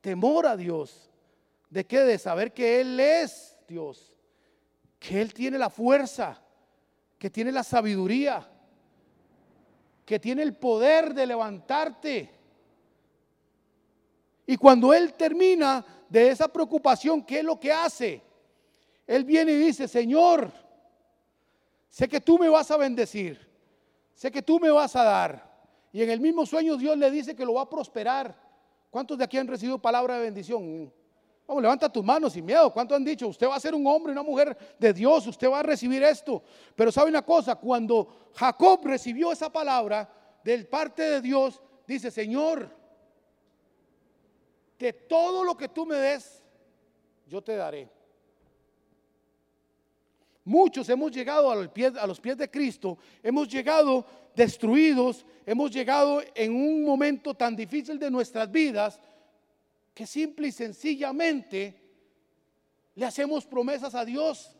Temor 0.00 0.46
a 0.46 0.56
Dios. 0.56 1.10
¿De 1.70 1.84
qué? 1.84 2.00
De 2.00 2.18
saber 2.18 2.52
que 2.52 2.80
Él 2.80 3.00
es 3.00 3.58
Dios 3.66 4.16
que 4.98 5.20
Él 5.20 5.32
tiene 5.32 5.58
la 5.58 5.70
fuerza, 5.70 6.40
que 7.18 7.30
tiene 7.30 7.52
la 7.52 7.62
sabiduría, 7.62 8.46
que 10.04 10.18
tiene 10.18 10.42
el 10.42 10.54
poder 10.54 11.14
de 11.14 11.26
levantarte. 11.26 12.30
Y 14.46 14.56
cuando 14.56 14.94
Él 14.94 15.14
termina 15.14 15.84
de 16.08 16.30
esa 16.30 16.48
preocupación, 16.48 17.22
¿qué 17.24 17.40
es 17.40 17.44
lo 17.44 17.58
que 17.58 17.72
hace? 17.72 18.22
Él 19.06 19.24
viene 19.24 19.52
y 19.52 19.56
dice, 19.56 19.88
Señor, 19.88 20.52
sé 21.88 22.08
que 22.08 22.20
tú 22.20 22.38
me 22.38 22.48
vas 22.48 22.70
a 22.70 22.76
bendecir, 22.76 23.48
sé 24.14 24.30
que 24.30 24.42
tú 24.42 24.60
me 24.60 24.70
vas 24.70 24.94
a 24.96 25.04
dar. 25.04 25.46
Y 25.92 26.02
en 26.02 26.10
el 26.10 26.20
mismo 26.20 26.44
sueño 26.44 26.76
Dios 26.76 26.96
le 26.98 27.10
dice 27.10 27.34
que 27.34 27.44
lo 27.44 27.54
va 27.54 27.62
a 27.62 27.70
prosperar. 27.70 28.38
¿Cuántos 28.90 29.18
de 29.18 29.24
aquí 29.24 29.38
han 29.38 29.46
recibido 29.46 29.78
palabra 29.78 30.16
de 30.16 30.22
bendición? 30.22 30.92
Vamos, 31.46 31.62
levanta 31.62 31.88
tus 31.88 32.04
manos 32.04 32.32
sin 32.32 32.44
miedo. 32.44 32.72
¿Cuánto 32.72 32.94
han 32.94 33.04
dicho? 33.04 33.28
Usted 33.28 33.46
va 33.46 33.54
a 33.54 33.60
ser 33.60 33.74
un 33.74 33.86
hombre 33.86 34.12
una 34.12 34.22
mujer 34.22 34.56
de 34.78 34.92
Dios, 34.92 35.26
usted 35.26 35.48
va 35.48 35.60
a 35.60 35.62
recibir 35.62 36.02
esto. 36.02 36.42
Pero 36.74 36.90
sabe 36.90 37.08
una 37.08 37.22
cosa, 37.22 37.54
cuando 37.54 38.30
Jacob 38.34 38.80
recibió 38.84 39.30
esa 39.30 39.50
palabra 39.50 40.10
del 40.42 40.66
parte 40.66 41.02
de 41.02 41.20
Dios, 41.20 41.60
dice, 41.86 42.10
Señor, 42.10 42.68
de 44.78 44.92
todo 44.92 45.44
lo 45.44 45.56
que 45.56 45.68
tú 45.68 45.86
me 45.86 45.96
des, 45.96 46.42
yo 47.26 47.42
te 47.42 47.54
daré. 47.54 47.88
Muchos 50.44 50.88
hemos 50.88 51.10
llegado 51.10 51.50
a 51.50 52.06
los 52.06 52.20
pies 52.20 52.36
de 52.36 52.50
Cristo, 52.50 52.98
hemos 53.22 53.48
llegado 53.48 54.04
destruidos, 54.34 55.24
hemos 55.44 55.70
llegado 55.70 56.22
en 56.34 56.54
un 56.54 56.84
momento 56.84 57.34
tan 57.34 57.56
difícil 57.56 57.98
de 57.98 58.10
nuestras 58.10 58.50
vidas 58.50 59.00
que 59.96 60.06
simple 60.06 60.48
y 60.48 60.52
sencillamente 60.52 61.74
le 62.94 63.06
hacemos 63.06 63.46
promesas 63.46 63.94
a 63.94 64.04
Dios. 64.04 64.54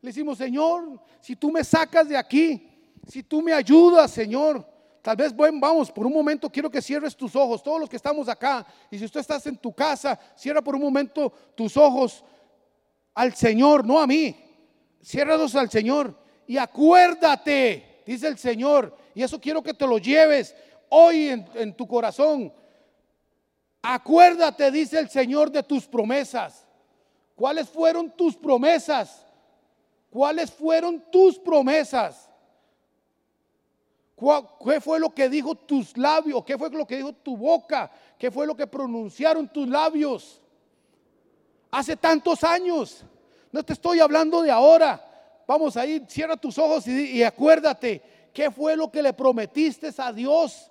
Le 0.00 0.10
decimos, 0.10 0.38
Señor, 0.38 1.02
si 1.20 1.34
tú 1.34 1.50
me 1.50 1.64
sacas 1.64 2.08
de 2.08 2.16
aquí, 2.16 2.68
si 3.08 3.24
tú 3.24 3.42
me 3.42 3.52
ayudas, 3.52 4.12
Señor, 4.12 4.64
tal 5.02 5.16
vez, 5.16 5.34
bueno, 5.34 5.58
vamos, 5.60 5.90
por 5.90 6.06
un 6.06 6.12
momento 6.12 6.48
quiero 6.48 6.70
que 6.70 6.80
cierres 6.80 7.16
tus 7.16 7.34
ojos, 7.34 7.64
todos 7.64 7.80
los 7.80 7.88
que 7.88 7.96
estamos 7.96 8.28
acá, 8.28 8.64
y 8.92 8.96
si 8.96 9.06
usted 9.06 9.18
estás 9.18 9.44
en 9.48 9.56
tu 9.56 9.72
casa, 9.72 10.16
cierra 10.36 10.62
por 10.62 10.76
un 10.76 10.82
momento 10.82 11.32
tus 11.56 11.76
ojos 11.76 12.22
al 13.14 13.34
Señor, 13.34 13.84
no 13.84 13.98
a 13.98 14.06
mí, 14.06 14.36
ciérralos 15.02 15.56
al 15.56 15.68
Señor 15.68 16.16
y 16.46 16.58
acuérdate, 16.58 18.02
dice 18.06 18.28
el 18.28 18.38
Señor, 18.38 18.96
y 19.16 19.24
eso 19.24 19.40
quiero 19.40 19.64
que 19.64 19.74
te 19.74 19.84
lo 19.84 19.98
lleves 19.98 20.54
hoy 20.90 21.30
en, 21.30 21.44
en 21.56 21.76
tu 21.76 21.88
corazón. 21.88 22.52
Acuérdate, 23.82 24.70
dice 24.70 24.98
el 24.98 25.08
Señor, 25.08 25.50
de 25.50 25.62
tus 25.62 25.86
promesas. 25.86 26.66
¿Cuáles 27.34 27.68
fueron 27.68 28.10
tus 28.10 28.36
promesas? 28.36 29.24
¿Cuáles 30.10 30.50
fueron 30.50 31.02
tus 31.10 31.38
promesas? 31.38 32.28
¿Qué 34.64 34.80
fue 34.80 35.00
lo 35.00 35.10
que 35.10 35.28
dijo 35.30 35.54
tus 35.54 35.96
labios? 35.96 36.44
¿Qué 36.44 36.58
fue 36.58 36.68
lo 36.70 36.86
que 36.86 36.96
dijo 36.96 37.12
tu 37.14 37.36
boca? 37.36 37.90
¿Qué 38.18 38.30
fue 38.30 38.46
lo 38.46 38.54
que 38.54 38.66
pronunciaron 38.66 39.48
tus 39.48 39.66
labios? 39.66 40.42
Hace 41.70 41.96
tantos 41.96 42.44
años. 42.44 43.02
No 43.50 43.62
te 43.62 43.72
estoy 43.72 44.00
hablando 44.00 44.42
de 44.42 44.50
ahora. 44.50 45.02
Vamos 45.46 45.76
a 45.78 45.86
ir, 45.86 46.04
cierra 46.06 46.36
tus 46.36 46.58
ojos 46.58 46.86
y, 46.86 47.12
y 47.12 47.22
acuérdate. 47.22 48.02
¿Qué 48.34 48.50
fue 48.50 48.76
lo 48.76 48.90
que 48.90 49.02
le 49.02 49.14
prometiste 49.14 49.90
a 49.96 50.12
Dios? 50.12 50.69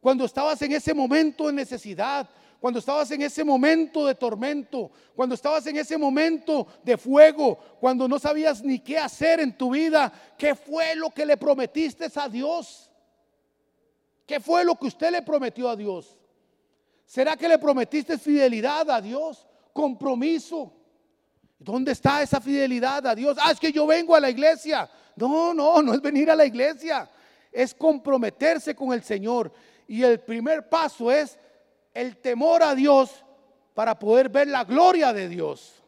Cuando 0.00 0.24
estabas 0.24 0.60
en 0.62 0.72
ese 0.72 0.94
momento 0.94 1.46
de 1.46 1.52
necesidad, 1.52 2.28
cuando 2.60 2.78
estabas 2.78 3.10
en 3.10 3.22
ese 3.22 3.42
momento 3.42 4.06
de 4.06 4.14
tormento, 4.14 4.90
cuando 5.16 5.34
estabas 5.34 5.66
en 5.66 5.78
ese 5.78 5.96
momento 5.96 6.66
de 6.82 6.98
fuego, 6.98 7.58
cuando 7.80 8.06
no 8.06 8.18
sabías 8.18 8.62
ni 8.62 8.78
qué 8.78 8.98
hacer 8.98 9.40
en 9.40 9.56
tu 9.56 9.70
vida, 9.70 10.12
¿qué 10.36 10.54
fue 10.54 10.94
lo 10.94 11.10
que 11.10 11.24
le 11.24 11.36
prometiste 11.38 12.08
a 12.14 12.28
Dios? 12.28 12.90
¿Qué 14.26 14.40
fue 14.40 14.64
lo 14.64 14.76
que 14.76 14.86
usted 14.86 15.10
le 15.10 15.22
prometió 15.22 15.68
a 15.68 15.76
Dios? 15.76 16.16
¿Será 17.06 17.36
que 17.36 17.48
le 17.48 17.58
prometiste 17.58 18.18
fidelidad 18.18 18.88
a 18.90 19.00
Dios? 19.00 19.46
Compromiso. 19.72 20.72
¿Dónde 21.58 21.92
está 21.92 22.22
esa 22.22 22.40
fidelidad 22.40 23.06
a 23.06 23.14
Dios? 23.14 23.36
Ah, 23.40 23.50
es 23.50 23.58
que 23.58 23.72
yo 23.72 23.86
vengo 23.86 24.14
a 24.14 24.20
la 24.20 24.30
iglesia. 24.30 24.88
No, 25.16 25.52
no, 25.52 25.82
no 25.82 25.92
es 25.92 26.00
venir 26.00 26.30
a 26.30 26.36
la 26.36 26.44
iglesia. 26.44 27.10
Es 27.50 27.74
comprometerse 27.74 28.74
con 28.74 28.92
el 28.92 29.02
Señor. 29.02 29.52
Y 29.90 30.04
el 30.04 30.20
primer 30.20 30.68
paso 30.68 31.10
es 31.10 31.36
el 31.92 32.16
temor 32.18 32.62
a 32.62 32.76
Dios 32.76 33.24
para 33.74 33.98
poder 33.98 34.28
ver 34.28 34.46
la 34.46 34.62
gloria 34.62 35.12
de 35.12 35.28
Dios. 35.28 35.82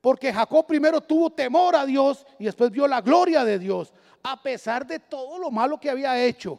Porque 0.00 0.32
Jacob 0.32 0.66
primero 0.66 1.02
tuvo 1.02 1.28
temor 1.28 1.76
a 1.76 1.84
Dios 1.84 2.24
y 2.38 2.46
después 2.46 2.70
vio 2.70 2.88
la 2.88 3.02
gloria 3.02 3.44
de 3.44 3.58
Dios, 3.58 3.92
a 4.22 4.42
pesar 4.42 4.86
de 4.86 4.98
todo 4.98 5.38
lo 5.38 5.50
malo 5.50 5.78
que 5.78 5.90
había 5.90 6.18
hecho. 6.24 6.58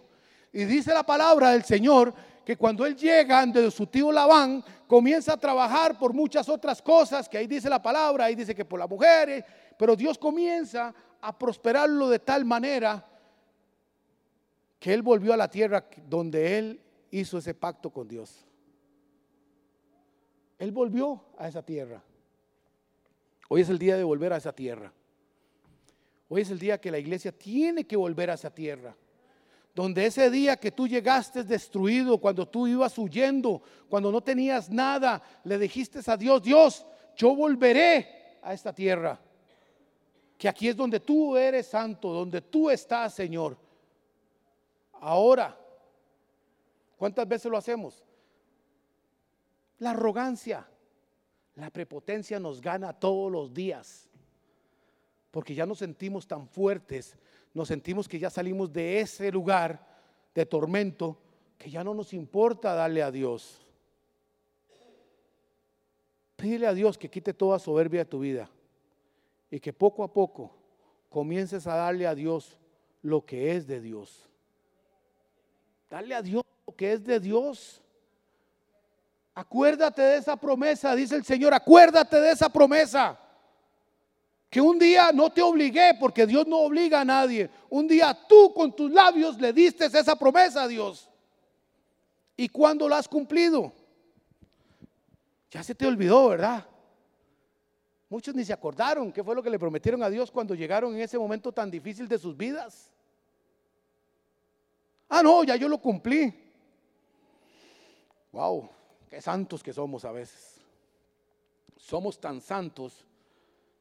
Y 0.51 0.65
dice 0.65 0.93
la 0.93 1.01
palabra 1.01 1.50
del 1.50 1.63
Señor 1.63 2.13
que 2.46 2.58
cuando 2.58 2.86
él 2.86 2.96
llega 2.96 3.43
de 3.48 3.72
su 3.72 3.88
tío 3.88 4.12
Labán, 4.12 4.63
comienza 4.86 5.34
a 5.34 5.38
trabajar 5.38 5.98
por 5.98 6.13
muchas 6.13 6.48
otras 6.48 6.79
cosas, 6.79 7.27
que 7.27 7.39
ahí 7.39 7.48
dice 7.48 7.72
la 7.72 7.82
palabra, 7.82 8.25
ahí 8.25 8.36
dice 8.36 8.53
que 8.53 8.65
por 8.65 8.79
las 8.79 8.88
mujeres, 8.88 9.43
pero 9.79 9.96
Dios 9.96 10.20
comienza 10.20 10.93
a 11.20 11.36
prosperarlo 11.36 12.08
de 12.08 12.20
tal 12.20 12.46
manera 12.46 13.03
que 14.83 14.93
él 14.93 15.01
volvió 15.01 15.31
a 15.31 15.37
la 15.37 15.49
tierra 15.49 15.85
donde 16.09 16.57
él 16.57 16.81
hizo 17.09 17.37
ese 17.37 17.53
pacto 17.53 17.89
con 17.89 18.05
Dios. 18.05 18.43
Él 20.59 20.73
volvió 20.73 21.23
a 21.37 21.47
esa 21.47 21.63
tierra. 21.63 22.03
Hoy 23.47 23.61
es 23.61 23.69
el 23.69 23.79
día 23.79 23.95
de 23.95 24.03
volver 24.03 24.33
a 24.33 24.35
esa 24.35 24.51
tierra. 24.51 24.91
Hoy 26.27 26.41
es 26.41 26.49
el 26.49 26.59
día 26.59 26.81
que 26.81 26.91
la 26.91 26.99
iglesia 26.99 27.31
tiene 27.31 27.85
que 27.85 27.95
volver 27.95 28.29
a 28.29 28.33
esa 28.33 28.53
tierra. 28.53 28.93
Donde 29.73 30.05
ese 30.05 30.29
día 30.29 30.57
que 30.57 30.71
tú 30.71 30.85
llegaste 30.85 31.45
destruido, 31.45 32.17
cuando 32.17 32.45
tú 32.45 32.67
ibas 32.67 32.97
huyendo, 32.97 33.61
cuando 33.87 34.11
no 34.11 34.19
tenías 34.19 34.69
nada, 34.69 35.23
le 35.45 35.57
dijiste 35.59 36.01
a 36.05 36.17
Dios, 36.17 36.43
Dios, 36.43 36.85
yo 37.15 37.33
volveré 37.33 38.37
a 38.41 38.53
esta 38.53 38.73
tierra. 38.73 39.17
Que 40.37 40.49
aquí 40.49 40.67
es 40.67 40.75
donde 40.75 40.99
tú 40.99 41.37
eres 41.37 41.67
santo, 41.67 42.11
donde 42.11 42.41
tú 42.41 42.69
estás, 42.69 43.13
Señor. 43.13 43.62
Ahora, 45.05 45.60
¿cuántas 46.95 47.27
veces 47.27 47.51
lo 47.51 47.57
hacemos? 47.57 48.05
La 49.79 49.89
arrogancia, 49.89 50.65
la 51.55 51.69
prepotencia 51.69 52.39
nos 52.39 52.62
gana 52.62 52.93
todos 52.93 53.29
los 53.29 53.53
días. 53.53 54.10
Porque 55.29 55.55
ya 55.55 55.65
nos 55.65 55.79
sentimos 55.79 56.25
tan 56.25 56.48
fuertes, 56.48 57.17
nos 57.53 57.67
sentimos 57.67 58.07
que 58.07 58.17
ya 58.17 58.29
salimos 58.29 58.72
de 58.72 59.01
ese 59.01 59.29
lugar 59.29 59.86
de 60.33 60.45
tormento, 60.45 61.17
que 61.57 61.69
ya 61.69 61.83
no 61.83 61.93
nos 61.93 62.13
importa 62.13 62.74
darle 62.74 63.03
a 63.03 63.12
Dios. 63.12 63.62
Pídele 66.38 66.65
a 66.65 66.74
Dios 66.74 66.98
que 66.98 67.10
quite 67.10 67.33
toda 67.33 67.60
soberbia 67.60 68.01
de 68.01 68.10
tu 68.10 68.19
vida 68.19 68.50
y 69.51 69.60
que 69.60 69.74
poco 69.74 70.05
a 70.05 70.13
poco 70.13 70.55
comiences 71.10 71.67
a 71.67 71.75
darle 71.75 72.07
a 72.07 72.15
Dios 72.15 72.57
lo 73.01 73.25
que 73.25 73.57
es 73.57 73.67
de 73.67 73.81
Dios. 73.81 74.29
Dale 75.93 76.15
a 76.15 76.23
Dios 76.23 76.43
lo 76.65 76.75
que 76.75 76.93
es 76.93 77.03
de 77.03 77.19
Dios. 77.19 77.79
Acuérdate 79.35 80.01
de 80.01 80.17
esa 80.17 80.35
promesa, 80.35 80.95
dice 80.95 81.15
el 81.15 81.23
Señor, 81.23 81.53
acuérdate 81.53 82.19
de 82.19 82.31
esa 82.31 82.50
promesa. 82.50 83.15
Que 84.50 84.59
un 84.59 84.79
día 84.79 85.12
no 85.12 85.31
te 85.31 85.43
obligué, 85.43 85.95
porque 86.00 86.25
Dios 86.25 86.47
no 86.47 86.62
obliga 86.62 87.01
a 87.01 87.05
nadie. 87.05 87.47
Un 87.69 87.88
día 87.88 88.17
tú 88.27 88.51
con 88.55 88.75
tus 88.75 88.89
labios 88.89 89.39
le 89.39 89.53
diste 89.53 89.85
esa 89.85 90.15
promesa 90.15 90.63
a 90.63 90.67
Dios. 90.67 91.07
¿Y 92.35 92.50
cuándo 92.50 92.89
la 92.89 92.97
has 92.97 93.07
cumplido? 93.07 93.71
Ya 95.51 95.62
se 95.62 95.75
te 95.75 95.85
olvidó, 95.85 96.29
¿verdad? 96.29 96.65
Muchos 98.09 98.33
ni 98.33 98.43
se 98.43 98.53
acordaron 98.53 99.12
qué 99.12 99.23
fue 99.23 99.35
lo 99.35 99.43
que 99.43 99.51
le 99.51 99.59
prometieron 99.59 100.01
a 100.01 100.09
Dios 100.09 100.31
cuando 100.31 100.55
llegaron 100.55 100.95
en 100.95 101.01
ese 101.01 101.19
momento 101.19 101.51
tan 101.51 101.69
difícil 101.69 102.07
de 102.07 102.17
sus 102.17 102.35
vidas. 102.35 102.89
Ah, 105.10 105.22
no, 105.22 105.43
ya 105.43 105.55
yo 105.55 105.67
lo 105.67 105.77
cumplí. 105.79 106.33
Wow, 108.31 108.69
qué 109.10 109.22
santos 109.22 109.62
que 109.62 109.72
somos 109.72 110.05
a 110.05 110.12
veces. 110.12 110.60
Somos 111.77 112.19
tan 112.19 112.41
santos 112.41 113.05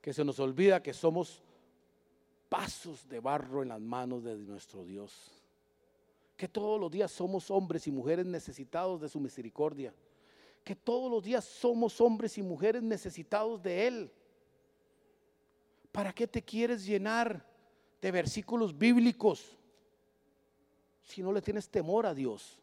que 0.01 0.13
se 0.13 0.25
nos 0.25 0.39
olvida 0.41 0.83
que 0.83 0.93
somos 0.93 1.41
pasos 2.49 3.09
de 3.09 3.21
barro 3.21 3.63
en 3.63 3.69
las 3.69 3.81
manos 3.81 4.25
de 4.25 4.37
nuestro 4.37 4.85
Dios. 4.85 5.31
Que 6.37 6.49
todos 6.49 6.79
los 6.79 6.91
días 6.91 7.11
somos 7.11 7.51
hombres 7.51 7.87
y 7.87 7.93
mujeres 7.93 8.27
necesitados 8.27 9.01
de 9.01 9.09
su 9.09 9.21
misericordia. 9.21 9.95
Que 10.65 10.75
todos 10.75 11.11
los 11.11 11.23
días 11.23 11.45
somos 11.45 12.01
hombres 12.01 12.37
y 12.37 12.43
mujeres 12.43 12.83
necesitados 12.83 13.63
de 13.63 13.87
Él. 13.87 14.13
¿Para 15.93 16.13
qué 16.13 16.27
te 16.27 16.43
quieres 16.43 16.85
llenar 16.85 17.47
de 18.01 18.11
versículos 18.11 18.77
bíblicos 18.77 19.57
si 21.03 21.23
no 21.23 21.33
le 21.33 21.43
tienes 21.43 21.69
temor 21.69 22.07
a 22.07 22.15
Dios? 22.15 22.59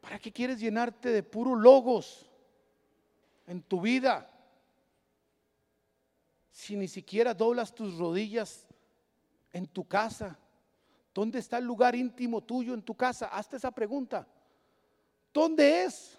¿Para 0.00 0.18
qué 0.18 0.32
quieres 0.32 0.58
llenarte 0.58 1.10
de 1.10 1.22
puros 1.22 1.58
logos 1.58 2.26
en 3.46 3.62
tu 3.62 3.80
vida 3.80 4.28
si 6.50 6.76
ni 6.76 6.88
siquiera 6.88 7.32
doblas 7.34 7.74
tus 7.74 7.96
rodillas 7.98 8.66
en 9.52 9.66
tu 9.66 9.86
casa? 9.86 10.38
¿Dónde 11.14 11.38
está 11.38 11.58
el 11.58 11.64
lugar 11.64 11.94
íntimo 11.94 12.40
tuyo 12.42 12.74
en 12.74 12.82
tu 12.82 12.94
casa? 12.94 13.26
Hazte 13.26 13.56
esa 13.56 13.70
pregunta. 13.70 14.26
¿Dónde 15.32 15.84
es? 15.84 16.16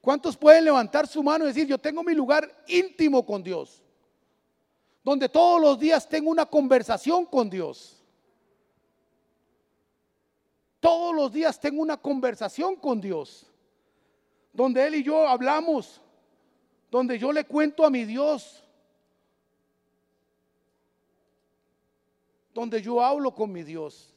¿Cuántos 0.00 0.36
pueden 0.36 0.64
levantar 0.64 1.06
su 1.06 1.22
mano 1.22 1.44
y 1.44 1.48
decir, 1.48 1.66
yo 1.66 1.78
tengo 1.78 2.02
mi 2.02 2.14
lugar 2.14 2.64
íntimo 2.66 3.24
con 3.24 3.42
Dios? 3.42 3.83
Donde 5.04 5.28
todos 5.28 5.60
los 5.60 5.78
días 5.78 6.08
tengo 6.08 6.30
una 6.30 6.46
conversación 6.46 7.26
con 7.26 7.50
Dios. 7.50 8.02
Todos 10.80 11.14
los 11.14 11.30
días 11.30 11.60
tengo 11.60 11.82
una 11.82 11.98
conversación 11.98 12.76
con 12.76 13.02
Dios. 13.02 13.46
Donde 14.52 14.86
Él 14.86 14.94
y 14.94 15.02
yo 15.02 15.28
hablamos. 15.28 16.00
Donde 16.90 17.18
yo 17.18 17.32
le 17.32 17.44
cuento 17.44 17.84
a 17.84 17.90
mi 17.90 18.06
Dios. 18.06 18.64
Donde 22.54 22.80
yo 22.80 23.02
hablo 23.02 23.34
con 23.34 23.52
mi 23.52 23.62
Dios. 23.62 24.14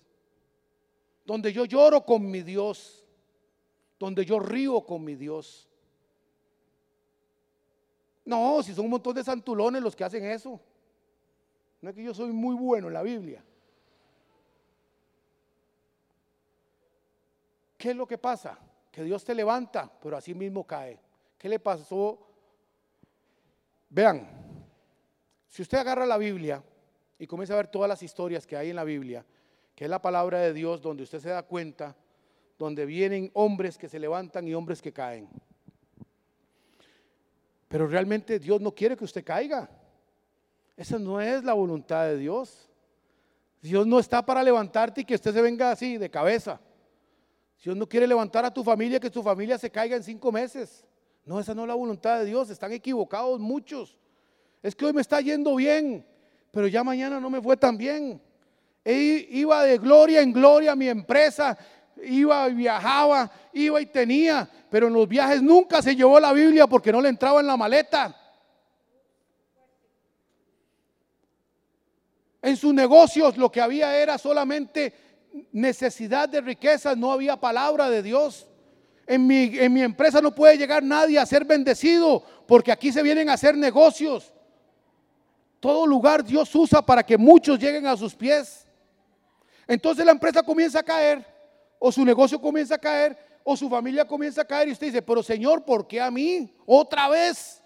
Donde 1.26 1.52
yo 1.52 1.66
lloro 1.66 2.06
con 2.06 2.32
mi 2.32 2.44
Dios. 2.44 3.04
Donde 4.00 4.24
yo 4.24 4.40
río 4.40 4.80
con 4.82 5.04
mi 5.04 5.16
Dios. 5.16 5.68
No, 8.24 8.64
si 8.64 8.74
son 8.74 8.86
un 8.86 8.92
montón 8.92 9.16
de 9.16 9.24
santulones 9.24 9.82
los 9.82 9.96
que 9.96 10.04
hacen 10.06 10.24
eso. 10.24 10.62
No 11.82 11.90
es 11.90 11.96
que 11.96 12.04
yo 12.04 12.14
soy 12.14 12.32
muy 12.32 12.56
bueno 12.56 12.88
en 12.88 12.94
la 12.94 13.04
Biblia. 13.04 13.44
¿Qué 17.78 17.92
es 17.92 17.96
lo 17.96 18.08
que 18.08 18.18
pasa? 18.18 18.58
Que 18.92 19.04
Dios 19.04 19.24
te 19.24 19.36
levanta, 19.36 19.92
pero 20.02 20.18
así 20.18 20.34
mismo 20.34 20.66
cae. 20.66 21.00
¿Qué 21.38 21.48
le 21.48 21.60
pasó? 21.60 22.28
Vean, 23.90 24.28
si 25.48 25.62
usted 25.62 25.78
agarra 25.78 26.06
la 26.06 26.18
Biblia 26.18 26.64
y 27.20 27.28
comienza 27.28 27.54
a 27.54 27.58
ver 27.58 27.68
todas 27.68 27.88
las 27.88 28.02
historias 28.02 28.48
que 28.48 28.58
hay 28.58 28.72
en 28.72 28.76
la 28.76 28.84
Biblia, 28.84 29.24
que 29.76 29.84
es 29.84 29.90
la 29.90 30.02
palabra 30.02 30.40
de 30.40 30.54
Dios, 30.54 30.82
donde 30.82 31.04
usted 31.04 31.20
se 31.20 31.30
da 31.30 31.44
cuenta, 31.44 31.96
donde 32.58 32.86
vienen 32.88 33.30
hombres 33.34 33.78
que 33.78 33.88
se 33.88 34.00
levantan 34.00 34.48
y 34.48 34.56
hombres 34.56 34.82
que 34.82 34.92
caen. 34.92 35.30
Pero 37.68 37.86
realmente 37.86 38.40
Dios 38.40 38.60
no 38.60 38.74
quiere 38.74 38.98
que 38.98 39.04
usted 39.04 39.24
caiga. 39.24 39.70
Esa 40.78 40.98
no 40.98 41.20
es 41.20 41.44
la 41.44 41.54
voluntad 41.54 42.06
de 42.06 42.18
Dios. 42.18 42.70
Dios 43.62 43.86
no 43.86 44.00
está 44.00 44.26
para 44.26 44.44
levantarte 44.44 45.02
y 45.02 45.04
que 45.04 45.16
usted 45.16 45.34
se 45.34 45.42
venga 45.42 45.72
así 45.72 45.98
de 45.98 46.10
cabeza. 46.10 46.62
Dios 47.62 47.76
no 47.76 47.90
quiere 47.90 48.08
levantar 48.08 48.46
a 48.46 48.54
tu 48.54 48.64
familia, 48.64 49.00
que 49.00 49.10
tu 49.10 49.22
familia 49.22 49.58
se 49.58 49.70
caiga 49.70 49.98
en 49.98 50.04
cinco 50.04 50.32
meses. 50.32 50.86
No, 51.26 51.40
esa 51.40 51.54
no 51.54 51.64
es 51.64 51.68
la 51.68 51.74
voluntad 51.74 52.20
de 52.20 52.26
Dios. 52.26 52.50
Están 52.50 52.72
equivocados 52.72 53.40
muchos. 53.40 53.98
Es 54.64 54.76
que 54.76 54.86
hoy 54.86 54.94
me 54.94 55.02
está 55.02 55.20
yendo 55.20 55.56
bien, 55.56 56.06
pero 56.52 56.68
ya 56.68 56.84
mañana 56.84 57.20
no 57.20 57.30
me 57.30 57.42
fue 57.42 57.58
tan 57.58 57.76
bien. 57.76 58.22
E 58.86 59.28
iba 59.32 59.64
de 59.64 59.78
gloria 59.80 60.22
en 60.22 60.32
gloria 60.32 60.72
a 60.72 60.76
mi 60.76 60.88
empresa 60.88 61.58
iba 62.04 62.50
y 62.50 62.54
viajaba, 62.54 63.32
iba 63.54 63.82
y 63.82 63.86
tenía, 63.88 64.50
pero 64.70 64.88
en 64.88 64.94
los 64.94 65.08
viajes 65.08 65.42
nunca 65.42 65.82
se 65.82 65.96
llevó 65.96 66.20
la 66.20 66.34
Biblia 66.34 66.68
porque 66.68 66.92
no 66.92 67.02
le 67.02 67.10
entraba 67.10 67.40
en 67.40 67.48
la 67.48 67.58
maleta. 67.58 68.16
En 72.42 72.56
sus 72.56 72.74
negocios 72.74 73.38
lo 73.38 73.52
que 73.52 73.62
había 73.62 73.98
era 73.98 74.18
solamente 74.18 74.94
necesidad 75.52 76.30
de 76.30 76.42
riquezas, 76.42 76.98
no 76.98 77.12
había 77.12 77.38
palabra 77.38 77.90
de 77.90 78.04
Dios. 78.04 78.48
En 79.06 79.26
mi, 79.26 79.58
en 79.58 79.74
mi 79.74 79.82
empresa 79.82 80.22
no 80.22 80.36
puede 80.36 80.58
llegar 80.58 80.84
nadie 80.84 81.18
a 81.18 81.26
ser 81.26 81.46
bendecido 81.46 82.24
porque 82.48 82.72
aquí 82.72 82.92
se 82.92 83.04
vienen 83.04 83.30
a 83.30 83.34
hacer 83.34 83.56
negocios. 83.56 84.34
Todo 85.60 85.88
lugar 85.88 86.24
Dios 86.24 86.54
usa 86.54 86.82
para 86.82 87.04
que 87.04 87.18
muchos 87.18 87.58
lleguen 87.60 87.88
a 87.88 87.98
sus 87.98 88.14
pies. 88.14 88.66
Entonces 89.68 90.06
la 90.06 90.12
empresa 90.12 90.44
comienza 90.44 90.80
a 90.80 90.84
caer 90.84 91.38
o 91.80 91.92
su 91.92 92.04
negocio 92.04 92.40
comienza 92.40 92.76
a 92.76 92.80
caer, 92.80 93.18
o 93.44 93.56
su 93.56 93.70
familia 93.70 94.06
comienza 94.06 94.42
a 94.42 94.46
caer 94.46 94.68
y 94.68 94.72
usted 94.72 94.88
dice, 94.88 95.02
pero 95.02 95.24
Señor, 95.24 95.64
¿por 95.64 95.88
qué 95.88 96.02
a 96.02 96.12
mí? 96.12 96.54
Otra 96.66 97.08
vez. 97.08 97.64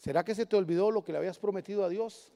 ¿Será 0.00 0.24
que 0.24 0.34
se 0.34 0.46
te 0.46 0.56
olvidó 0.56 0.90
lo 0.90 1.04
que 1.04 1.12
le 1.12 1.18
habías 1.18 1.38
prometido 1.38 1.84
a 1.84 1.88
Dios? 1.88 2.32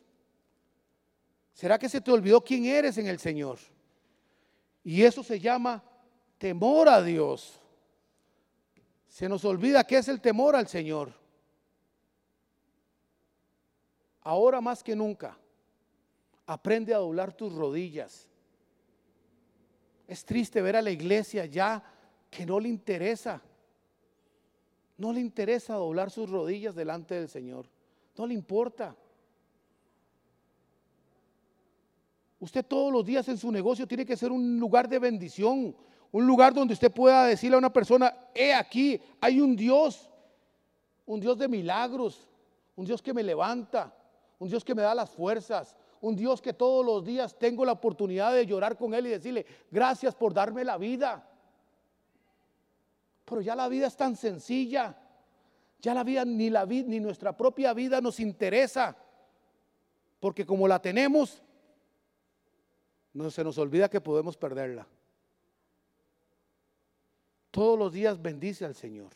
¿Será 1.53 1.77
que 1.81 1.89
se 1.89 2.01
te 2.01 2.13
olvidó 2.13 2.45
quién 2.45 2.67
eres 2.67 2.97
en 2.99 3.09
el 3.09 3.19
Señor? 3.19 3.59
Y 4.85 5.03
eso 5.03 5.25
se 5.25 5.41
llama 5.41 5.83
temor 6.39 6.89
a 6.89 7.03
Dios. 7.03 7.59
Se 9.09 9.29
nos 9.29 9.45
olvida 9.45 9.85
qué 9.85 9.99
es 9.99 10.07
el 10.07 10.21
temor 10.21 10.55
al 10.55 10.69
Señor. 10.69 11.13
Ahora 14.21 14.61
más 14.61 14.85
que 14.85 14.95
nunca, 14.95 15.37
aprende 16.47 16.95
a 16.95 16.99
doblar 16.99 17.33
tus 17.33 17.53
rodillas 17.53 18.29
es 20.07 20.25
triste 20.25 20.61
ver 20.61 20.77
a 20.77 20.83
la 20.83 20.91
iglesia 20.91 21.47
ya 21.47 21.83
que 22.31 22.45
no 22.45 22.61
le 22.61 22.69
interesa. 22.69 23.41
No 25.05 25.13
le 25.13 25.21
interesa 25.21 25.75
doblar 25.75 26.11
sus 26.11 26.31
rodillas 26.31 26.75
delante 26.75 27.15
del 27.15 27.29
Señor. 27.29 27.67
No 28.17 28.27
le 28.27 28.33
importa. 28.33 28.97
Usted 32.41 32.65
todos 32.65 32.91
los 32.91 33.05
días 33.05 33.29
en 33.29 33.37
su 33.37 33.53
negocio 33.53 33.87
tiene 33.87 34.07
que 34.07 34.17
ser 34.17 34.33
un 34.33 34.59
lugar 34.59 34.89
de 34.89 34.99
bendición, 34.99 35.77
un 36.11 36.27
lugar 36.27 36.55
donde 36.55 36.73
usted 36.73 36.91
pueda 36.91 37.27
decirle 37.27 37.57
a 37.57 37.59
una 37.59 37.71
persona, 37.71 38.17
he 38.35 38.55
aquí, 38.55 38.99
hay 39.21 39.43
un 39.43 39.55
Dios, 39.55 40.09
un 41.05 41.21
Dios 41.21 41.37
de 41.37 41.49
milagros, 41.49 42.27
un 42.75 42.87
Dios 42.87 43.03
que 43.03 43.13
me 43.13 43.23
levanta, 43.23 43.95
un 44.39 44.49
Dios 44.49 44.65
que 44.65 44.75
me 44.75 44.81
da 44.81 44.95
las 44.95 45.11
fuerzas, 45.11 45.77
un 46.01 46.17
Dios 46.17 46.41
que 46.41 46.55
todos 46.55 46.83
los 46.83 47.05
días 47.05 47.39
tengo 47.39 47.67
la 47.67 47.73
oportunidad 47.73 48.33
de 48.33 48.47
llorar 48.47 48.79
con 48.79 48.95
Él 48.95 49.09
y 49.09 49.11
decirle, 49.11 49.45
gracias 49.71 50.15
por 50.15 50.33
darme 50.33 50.65
la 50.65 50.79
vida. 50.79 51.29
Pero 53.25 53.41
ya 53.41 53.55
la 53.55 53.69
vida 53.69 53.87
es 53.87 53.97
tan 53.97 54.17
sencilla. 54.17 54.97
Ya 55.81 55.95
la 55.95 56.05
vida, 56.05 56.25
ni 56.25 56.51
la 56.51 56.65
vida, 56.65 56.89
ni 56.89 57.01
nuestra 57.01 57.37
propia 57.37 57.73
vida 57.73 58.01
nos 58.01 58.21
interesa. 58.21 58.97
Porque 60.21 60.47
como 60.47 60.67
la 60.67 60.81
tenemos, 60.81 61.43
no 63.13 63.31
se 63.31 63.45
nos 63.45 63.59
olvida 63.59 63.89
que 63.89 64.01
podemos 64.01 64.37
perderla. 64.37 64.87
Todos 67.51 67.79
los 67.79 67.93
días 67.93 68.21
bendice 68.21 68.65
al 68.65 68.75
Señor. 68.75 69.13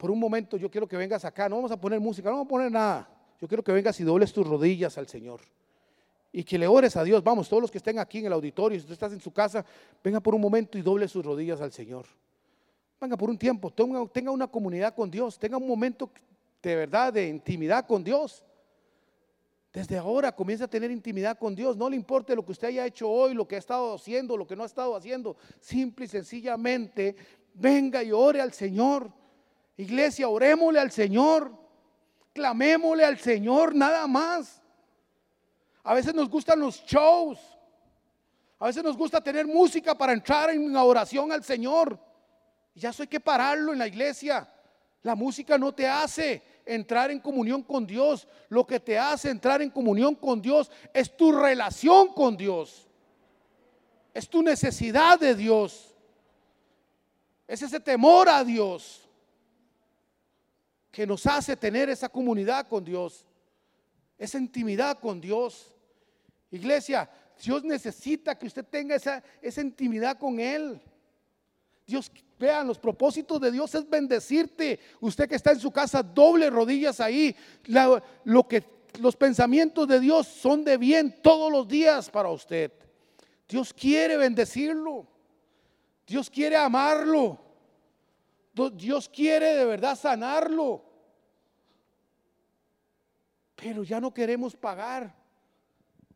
por 0.00 0.10
un 0.10 0.18
momento 0.18 0.56
yo 0.56 0.70
quiero 0.70 0.88
que 0.88 0.96
vengas 0.96 1.26
acá, 1.26 1.46
no 1.46 1.56
vamos 1.56 1.70
a 1.70 1.78
poner 1.78 2.00
música, 2.00 2.30
no 2.30 2.36
vamos 2.36 2.46
a 2.46 2.48
poner 2.48 2.72
nada. 2.72 3.06
Yo 3.38 3.46
quiero 3.46 3.62
que 3.62 3.70
vengas 3.70 4.00
y 4.00 4.02
dobles 4.02 4.32
tus 4.32 4.46
rodillas 4.46 4.96
al 4.96 5.06
Señor. 5.06 5.42
Y 6.32 6.44
que 6.44 6.58
le 6.58 6.66
ores 6.66 6.96
a 6.96 7.04
Dios. 7.04 7.22
Vamos, 7.24 7.48
todos 7.48 7.62
los 7.62 7.70
que 7.70 7.78
estén 7.78 7.98
aquí 7.98 8.18
en 8.18 8.26
el 8.26 8.32
auditorio, 8.32 8.78
si 8.78 8.86
tú 8.86 8.92
estás 8.92 9.12
en 9.12 9.20
su 9.20 9.32
casa, 9.32 9.64
venga 10.02 10.20
por 10.20 10.34
un 10.34 10.40
momento 10.40 10.78
y 10.78 10.82
doble 10.82 11.08
sus 11.08 11.24
rodillas 11.24 11.60
al 11.60 11.72
Señor. 11.72 12.06
Venga 13.00 13.16
por 13.16 13.30
un 13.30 13.38
tiempo, 13.38 13.70
tenga, 13.70 14.06
tenga 14.08 14.30
una 14.30 14.46
comunidad 14.46 14.94
con 14.94 15.10
Dios, 15.10 15.38
tenga 15.38 15.56
un 15.56 15.66
momento 15.66 16.10
de 16.62 16.76
verdad, 16.76 17.12
de 17.12 17.28
intimidad 17.28 17.86
con 17.86 18.04
Dios. 18.04 18.44
Desde 19.72 19.96
ahora 19.96 20.32
comienza 20.32 20.64
a 20.64 20.68
tener 20.68 20.90
intimidad 20.90 21.38
con 21.38 21.54
Dios. 21.54 21.76
No 21.76 21.88
le 21.88 21.96
importe 21.96 22.34
lo 22.34 22.44
que 22.44 22.52
usted 22.52 22.68
haya 22.68 22.86
hecho 22.86 23.08
hoy, 23.08 23.34
lo 23.34 23.46
que 23.46 23.54
ha 23.54 23.58
estado 23.58 23.94
haciendo, 23.94 24.36
lo 24.36 24.46
que 24.46 24.56
no 24.56 24.64
ha 24.64 24.66
estado 24.66 24.96
haciendo. 24.96 25.36
Simple 25.60 26.06
y 26.06 26.08
sencillamente, 26.08 27.16
venga 27.54 28.02
y 28.02 28.10
ore 28.10 28.40
al 28.40 28.52
Señor. 28.52 29.12
Iglesia, 29.76 30.28
orémosle 30.28 30.80
al 30.80 30.90
Señor, 30.90 31.52
clamémosle 32.34 33.04
al 33.04 33.18
Señor, 33.18 33.74
nada 33.74 34.06
más. 34.06 34.59
A 35.82 35.94
veces 35.94 36.14
nos 36.14 36.28
gustan 36.28 36.60
los 36.60 36.82
shows. 36.84 37.38
A 38.58 38.66
veces 38.66 38.84
nos 38.84 38.96
gusta 38.96 39.20
tener 39.20 39.46
música 39.46 39.96
para 39.96 40.12
entrar 40.12 40.50
en 40.50 40.76
oración 40.76 41.32
al 41.32 41.42
Señor. 41.42 41.98
Y 42.74 42.80
ya 42.80 42.90
eso 42.90 43.02
hay 43.02 43.08
que 43.08 43.20
pararlo 43.20 43.72
en 43.72 43.78
la 43.78 43.86
iglesia. 43.86 44.48
La 45.02 45.14
música 45.14 45.56
no 45.56 45.72
te 45.72 45.88
hace 45.88 46.42
entrar 46.66 47.10
en 47.10 47.20
comunión 47.20 47.62
con 47.62 47.86
Dios. 47.86 48.28
Lo 48.48 48.66
que 48.66 48.78
te 48.78 48.98
hace 48.98 49.30
entrar 49.30 49.62
en 49.62 49.70
comunión 49.70 50.14
con 50.14 50.42
Dios 50.42 50.70
es 50.92 51.16
tu 51.16 51.32
relación 51.32 52.08
con 52.08 52.36
Dios. 52.36 52.86
Es 54.12 54.28
tu 54.28 54.42
necesidad 54.42 55.18
de 55.18 55.34
Dios. 55.34 55.94
Es 57.48 57.62
ese 57.62 57.80
temor 57.80 58.28
a 58.28 58.44
Dios 58.44 59.08
que 60.90 61.06
nos 61.06 61.26
hace 61.26 61.56
tener 61.56 61.88
esa 61.88 62.08
comunidad 62.08 62.66
con 62.68 62.84
Dios, 62.84 63.26
esa 64.20 64.38
intimidad 64.38 65.00
con 65.00 65.18
Dios. 65.20 65.74
Iglesia, 66.50 67.10
Dios 67.42 67.64
necesita 67.64 68.38
que 68.38 68.46
usted 68.46 68.64
tenga 68.66 68.94
esa, 68.94 69.24
esa 69.40 69.62
intimidad 69.62 70.18
con 70.18 70.38
Él. 70.38 70.78
Dios, 71.86 72.12
vean, 72.38 72.66
los 72.66 72.78
propósitos 72.78 73.40
de 73.40 73.50
Dios 73.50 73.74
es 73.74 73.88
bendecirte. 73.88 74.78
Usted 75.00 75.26
que 75.26 75.36
está 75.36 75.52
en 75.52 75.58
su 75.58 75.70
casa, 75.70 76.02
doble 76.02 76.50
rodillas 76.50 77.00
ahí. 77.00 77.34
lo 78.24 78.46
que, 78.46 78.62
los 79.00 79.16
pensamientos 79.16 79.88
de 79.88 79.98
Dios 80.00 80.26
son 80.26 80.64
de 80.64 80.76
bien 80.76 81.22
todos 81.22 81.50
los 81.50 81.66
días 81.66 82.10
para 82.10 82.28
usted. 82.28 82.70
Dios 83.48 83.72
quiere 83.72 84.18
bendecirlo. 84.18 85.06
Dios 86.06 86.28
quiere 86.28 86.56
amarlo. 86.56 87.38
Dios 88.74 89.08
quiere 89.08 89.54
de 89.56 89.64
verdad 89.64 89.96
sanarlo. 89.96 90.89
Pero 93.62 93.82
ya 93.82 94.00
no 94.00 94.12
queremos 94.12 94.56
pagar 94.56 95.14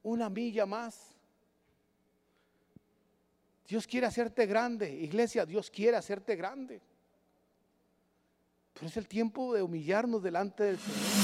una 0.02 0.30
milla 0.30 0.64
más. 0.66 1.14
Dios 3.66 3.86
quiere 3.86 4.06
hacerte 4.06 4.46
grande, 4.46 4.90
iglesia, 4.90 5.44
Dios 5.46 5.70
quiere 5.70 5.96
hacerte 5.96 6.36
grande. 6.36 6.80
Pero 8.74 8.86
es 8.86 8.96
el 8.96 9.08
tiempo 9.08 9.54
de 9.54 9.62
humillarnos 9.62 10.22
delante 10.22 10.64
del 10.64 10.78
Señor. 10.78 11.23